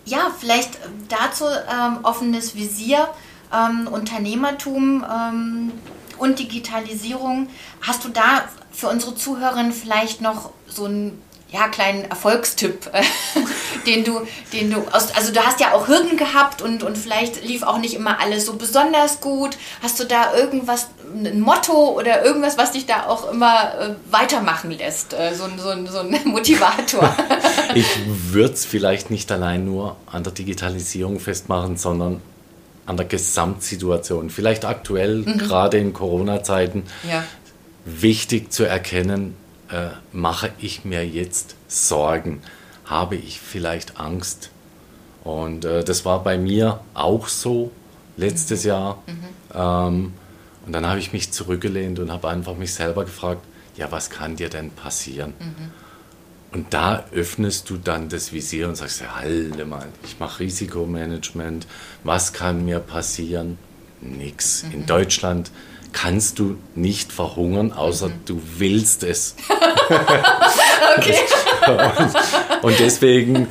Ja, 0.04 0.32
vielleicht 0.38 0.78
dazu 1.08 1.44
ähm, 1.44 1.98
offenes 2.02 2.54
Visier, 2.54 3.08
ähm, 3.52 3.88
Unternehmertum 3.88 5.04
ähm, 5.04 5.72
und 6.18 6.38
Digitalisierung. 6.38 7.48
Hast 7.82 8.04
du 8.04 8.08
da 8.08 8.48
für 8.72 8.88
unsere 8.88 9.14
Zuhörerinnen 9.14 9.72
vielleicht 9.72 10.20
noch 10.20 10.50
so 10.66 10.86
einen 10.86 11.22
ja, 11.50 11.68
kleinen 11.68 12.04
Erfolgstipp, 12.04 12.90
äh, 12.92 13.02
den 13.86 14.04
du, 14.04 14.20
den 14.52 14.70
du 14.70 14.80
aus, 14.92 15.14
also 15.14 15.32
du 15.32 15.40
hast 15.40 15.60
ja 15.60 15.72
auch 15.72 15.88
Hürden 15.88 16.16
gehabt 16.16 16.60
und, 16.60 16.82
und 16.82 16.98
vielleicht 16.98 17.42
lief 17.42 17.62
auch 17.62 17.78
nicht 17.78 17.94
immer 17.94 18.20
alles 18.20 18.44
so 18.44 18.56
besonders 18.56 19.20
gut. 19.20 19.56
Hast 19.82 19.98
du 19.98 20.04
da 20.04 20.34
irgendwas, 20.34 20.88
ein 21.14 21.40
Motto 21.40 21.72
oder 21.96 22.22
irgendwas, 22.22 22.58
was 22.58 22.72
dich 22.72 22.84
da 22.84 23.06
auch 23.06 23.32
immer 23.32 23.74
äh, 23.80 23.94
weitermachen 24.10 24.70
lässt? 24.70 25.14
Äh, 25.14 25.34
so, 25.34 25.44
so, 25.56 25.86
so 25.86 25.98
ein 26.00 26.20
Motivator. 26.24 27.16
ich 27.74 27.86
würde 28.06 28.52
es 28.52 28.66
vielleicht 28.66 29.10
nicht 29.10 29.32
allein 29.32 29.64
nur 29.64 29.96
an 30.06 30.24
der 30.24 30.32
Digitalisierung 30.32 31.18
festmachen, 31.18 31.78
sondern 31.78 32.20
an 32.84 32.98
der 32.98 33.06
Gesamtsituation. 33.06 34.28
Vielleicht 34.28 34.66
aktuell, 34.66 35.18
mhm. 35.18 35.38
gerade 35.38 35.78
in 35.78 35.94
Corona-Zeiten, 35.94 36.84
ja 37.08 37.24
wichtig 37.88 38.52
zu 38.52 38.64
erkennen, 38.64 39.34
äh, 39.70 39.88
mache 40.12 40.50
ich 40.58 40.84
mir 40.84 41.06
jetzt 41.06 41.56
Sorgen? 41.68 42.42
Habe 42.84 43.16
ich 43.16 43.40
vielleicht 43.40 44.00
Angst? 44.00 44.50
Und 45.24 45.64
äh, 45.64 45.84
das 45.84 46.04
war 46.04 46.22
bei 46.22 46.38
mir 46.38 46.80
auch 46.94 47.28
so 47.28 47.70
letztes 48.16 48.64
mhm. 48.64 48.68
Jahr. 48.68 49.02
Mhm. 49.06 49.14
Ähm, 49.54 50.12
und 50.66 50.72
dann 50.72 50.86
habe 50.86 50.98
ich 50.98 51.12
mich 51.12 51.32
zurückgelehnt 51.32 51.98
und 51.98 52.12
habe 52.12 52.28
einfach 52.28 52.56
mich 52.56 52.74
selber 52.74 53.04
gefragt, 53.04 53.42
ja, 53.76 53.90
was 53.90 54.10
kann 54.10 54.36
dir 54.36 54.48
denn 54.48 54.70
passieren? 54.70 55.34
Mhm. 55.38 55.70
Und 56.50 56.72
da 56.72 57.04
öffnest 57.12 57.68
du 57.68 57.76
dann 57.76 58.08
das 58.08 58.32
Visier 58.32 58.68
und 58.68 58.76
sagst, 58.76 59.00
ja, 59.00 59.16
halte 59.16 59.66
mal, 59.66 59.86
ich 60.02 60.18
mache 60.18 60.40
Risikomanagement, 60.40 61.66
was 62.04 62.32
kann 62.32 62.64
mir 62.64 62.80
passieren? 62.80 63.58
Nix. 64.00 64.62
In 64.72 64.80
mhm. 64.80 64.86
Deutschland 64.86 65.50
kannst 65.92 66.38
du 66.38 66.56
nicht 66.74 67.12
verhungern, 67.12 67.72
außer 67.72 68.08
mhm. 68.08 68.20
du 68.24 68.42
willst 68.58 69.02
es. 69.02 69.36
okay. 70.96 71.16
und, 71.66 72.62
und, 72.64 72.78
deswegen 72.78 73.48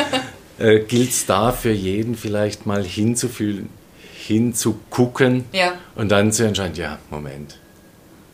äh, 0.59 0.79
gilt 0.79 1.11
es 1.11 1.25
da 1.25 1.51
für 1.51 1.71
jeden 1.71 2.15
vielleicht 2.15 2.65
mal 2.65 2.83
hinzufühlen, 2.83 3.69
hinzugucken 4.15 5.45
ja. 5.53 5.73
und 5.95 6.09
dann 6.09 6.31
zu 6.31 6.45
entscheiden, 6.45 6.75
ja, 6.75 6.99
Moment, 7.09 7.57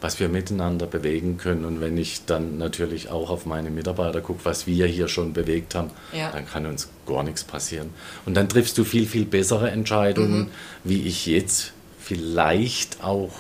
was 0.02 0.20
wir 0.20 0.28
miteinander 0.28 0.86
bewegen 0.86 1.38
können. 1.38 1.66
Und 1.66 1.82
wenn 1.82 1.98
ich 1.98 2.26
dann 2.26 2.58
natürlich 2.58 3.10
auch 3.10 3.30
auf 3.30 3.46
meine 3.46 3.70
Mitarbeiter 3.70 4.22
gucke, 4.22 4.42
was 4.44 4.68
wir 4.68 4.86
hier 4.88 5.08
schon 5.08 5.34
bewegt 5.34 5.76
haben, 5.76 5.92
ja. 6.12 6.32
dann 6.32 6.48
kann 6.48 6.66
uns 6.66 6.90
gar 7.06 7.24
nichts 7.24 7.44
passieren. 7.44 7.90
Und 8.26 8.36
dann 8.36 8.50
triffst 8.50 8.78
du 8.78 8.84
viel, 8.84 9.06
viel 9.06 9.26
bessere 9.26 9.72
Entscheidungen, 9.72 10.40
mhm. 10.40 10.50
wie 10.84 11.04
ich 11.04 11.26
jetzt 11.26 11.74
vielleicht 12.00 13.04
auch 13.04 13.32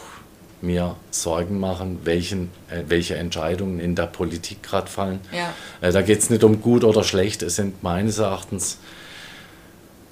mir 0.63 0.95
Sorgen 1.11 1.59
machen, 1.59 1.99
welchen, 2.03 2.49
äh, 2.69 2.83
welche 2.87 3.15
Entscheidungen 3.15 3.79
in 3.79 3.95
der 3.95 4.07
Politik 4.07 4.63
gerade 4.63 4.89
fallen. 4.89 5.19
Ja. 5.31 5.53
Äh, 5.81 5.91
da 5.91 6.01
geht 6.01 6.19
es 6.19 6.29
nicht 6.29 6.43
um 6.43 6.61
gut 6.61 6.83
oder 6.83 7.03
schlecht, 7.03 7.43
es 7.43 7.57
sind 7.57 7.83
meines 7.83 8.17
Erachtens 8.17 8.77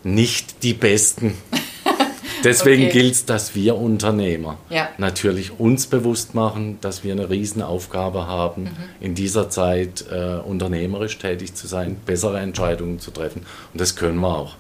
nicht 0.04 0.64
die 0.64 0.74
besten. 0.74 1.36
Deswegen 2.44 2.86
okay. 2.86 2.92
gilt 2.92 3.14
es, 3.14 3.26
dass 3.26 3.54
wir 3.54 3.76
Unternehmer 3.76 4.58
ja. 4.70 4.90
natürlich 4.98 5.60
uns 5.60 5.88
bewusst 5.88 6.34
machen, 6.34 6.80
dass 6.82 7.04
wir 7.04 7.14
eine 7.14 7.30
Riesenaufgabe 7.30 8.26
haben, 8.26 8.64
mhm. 8.64 8.70
in 9.00 9.16
dieser 9.16 9.50
Zeit 9.50 10.06
äh, 10.12 10.38
unternehmerisch 10.38 11.18
tätig 11.20 11.54
zu 11.54 11.68
sein, 11.68 11.98
bessere 12.06 12.40
Entscheidungen 12.40 13.00
zu 13.00 13.12
treffen. 13.12 13.46
Und 13.74 13.80
das 13.80 13.96
können 13.96 14.20
wir 14.20 14.36
auch 14.36 14.56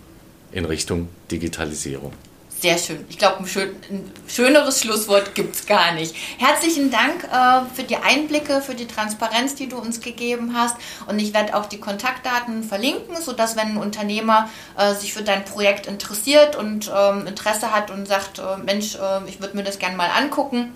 in 0.52 0.66
Richtung 0.66 1.10
Digitalisierung. 1.32 2.14
Sehr 2.62 2.78
schön. 2.78 3.04
Ich 3.10 3.18
glaube, 3.18 3.40
ein, 3.40 3.48
schön, 3.48 3.70
ein, 3.90 4.12
schöneres 4.28 4.82
Schlusswort 4.82 5.34
gibt 5.34 5.56
es 5.56 5.66
gar 5.66 5.94
nicht. 5.94 6.16
Herzlichen 6.38 6.92
Dank 6.92 7.24
äh, 7.24 7.66
für 7.74 7.82
die 7.82 7.96
Einblicke, 7.96 8.62
für 8.62 8.76
die 8.76 8.86
Transparenz, 8.86 9.56
die 9.56 9.68
du 9.68 9.80
uns 9.80 10.00
gegeben 10.00 10.54
hast. 10.56 10.76
Und 11.08 11.18
ich 11.18 11.34
werde 11.34 11.56
auch 11.56 11.66
die 11.66 11.80
Kontaktdaten 11.80 12.62
verlinken, 12.64 13.20
sodass, 13.20 13.56
wenn 13.56 13.70
ein 13.70 13.78
Unternehmer 13.78 14.48
äh, 14.78 14.94
sich 14.94 15.12
für 15.12 15.24
dein 15.24 15.44
Projekt 15.44 15.88
interessiert 15.88 16.56
und 16.56 16.92
ähm, 16.96 17.26
Interesse 17.26 17.72
hat 17.72 17.90
und 17.90 18.08
sagt, 18.08 18.38
äh, 18.38 18.58
Mensch, 18.64 18.94
äh, 18.94 19.28
ich 19.28 19.42
würde 19.42 19.58
mir 19.58 19.64
das 19.64 19.80
gerne 19.80 19.98
mal 19.98 20.12
angucken, 20.12 20.72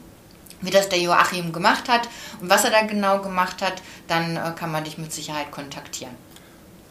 wie 0.62 0.72
das 0.72 0.90
der 0.90 0.98
Joachim 0.98 1.54
gemacht 1.54 1.88
hat 1.88 2.10
und 2.42 2.50
was 2.50 2.64
er 2.64 2.72
da 2.72 2.82
genau 2.82 3.20
gemacht 3.20 3.62
hat, 3.62 3.84
dann 4.08 4.38
äh, 4.38 4.54
kann 4.56 4.72
man 4.72 4.86
dich 4.86 4.98
mit 4.98 5.14
Sicherheit 5.14 5.52
kontaktieren. 5.52 6.16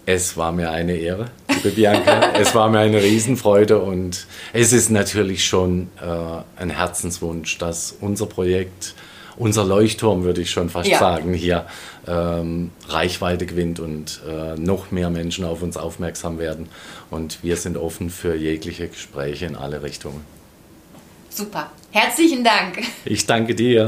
Es 0.06 0.36
war 0.36 0.52
mir 0.52 0.70
eine 0.70 0.96
Ehre, 0.96 1.30
liebe 1.48 1.70
Bianca. 1.70 2.32
es 2.34 2.54
war 2.54 2.68
mir 2.68 2.80
eine 2.80 3.02
Riesenfreude 3.02 3.80
und 3.80 4.26
es 4.52 4.72
ist 4.72 4.90
natürlich 4.90 5.46
schon 5.46 5.88
äh, 6.00 6.60
ein 6.60 6.70
Herzenswunsch, 6.70 7.56
dass 7.56 7.96
unser 8.00 8.26
Projekt, 8.26 8.94
unser 9.36 9.64
Leuchtturm, 9.64 10.24
würde 10.24 10.42
ich 10.42 10.50
schon 10.50 10.68
fast 10.68 10.90
ja. 10.90 10.98
sagen, 10.98 11.32
hier 11.32 11.66
ähm, 12.06 12.70
Reichweite 12.86 13.46
gewinnt 13.46 13.80
und 13.80 14.20
äh, 14.28 14.56
noch 14.60 14.90
mehr 14.90 15.08
Menschen 15.08 15.46
auf 15.46 15.62
uns 15.62 15.78
aufmerksam 15.78 16.38
werden. 16.38 16.68
Und 17.10 17.42
wir 17.42 17.56
sind 17.56 17.78
offen 17.78 18.10
für 18.10 18.34
jegliche 18.34 18.88
Gespräche 18.88 19.46
in 19.46 19.56
alle 19.56 19.82
Richtungen. 19.82 20.20
Super. 21.30 21.70
Herzlichen 21.92 22.44
Dank. 22.44 22.82
Ich 23.06 23.24
danke 23.24 23.54
dir. 23.54 23.86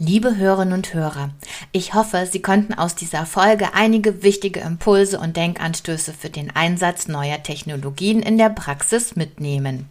Liebe 0.00 0.36
Hörerinnen 0.36 0.74
und 0.74 0.94
Hörer, 0.94 1.30
ich 1.72 1.94
hoffe, 1.94 2.26
Sie 2.30 2.40
konnten 2.40 2.74
aus 2.74 2.94
dieser 2.94 3.26
Folge 3.26 3.74
einige 3.74 4.22
wichtige 4.22 4.60
Impulse 4.60 5.20
und 5.20 5.36
Denkanstöße 5.36 6.14
für 6.14 6.30
den 6.30 6.54
Einsatz 6.56 7.08
neuer 7.08 7.42
Technologien 7.42 8.22
in 8.22 8.38
der 8.38 8.48
Praxis 8.48 9.16
mitnehmen. 9.16 9.88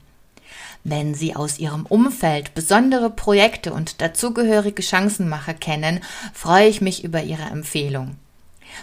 Wenn 0.84 1.14
Sie 1.14 1.36
aus 1.36 1.60
Ihrem 1.60 1.86
Umfeld 1.86 2.54
besondere 2.56 3.10
Projekte 3.10 3.74
und 3.74 4.02
dazugehörige 4.02 4.82
Chancenmacher 4.82 5.54
kennen, 5.54 6.00
freue 6.34 6.68
ich 6.68 6.82
mich 6.82 7.04
über 7.04 7.22
Ihre 7.22 7.44
Empfehlung. 7.44 8.16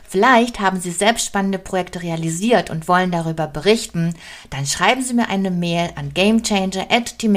Vielleicht 0.08 0.60
haben 0.60 0.80
Sie 0.80 0.90
selbst 0.90 1.26
spannende 1.26 1.58
Projekte 1.58 2.02
realisiert 2.02 2.70
und 2.70 2.88
wollen 2.88 3.10
darüber 3.10 3.46
berichten, 3.46 4.14
dann 4.50 4.66
schreiben 4.66 5.02
Sie 5.02 5.14
mir 5.14 5.28
eine 5.28 5.50
Mail 5.50 5.90
an 5.96 6.12
gamechanger@die 6.14 7.28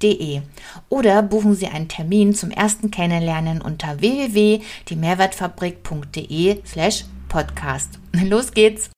www.mehrwertfabrik.de 0.00 0.42
oder 0.88 1.22
buchen 1.22 1.54
Sie 1.54 1.66
einen 1.66 1.88
Termin 1.88 2.34
zum 2.34 2.50
ersten 2.50 2.90
Kennenlernen 2.90 3.60
unter 3.62 4.00
www.diemehrwertfabrik.de 4.00 6.62
slash 6.64 7.04
podcast. 7.28 7.98
Los 8.12 8.52
geht's! 8.52 8.95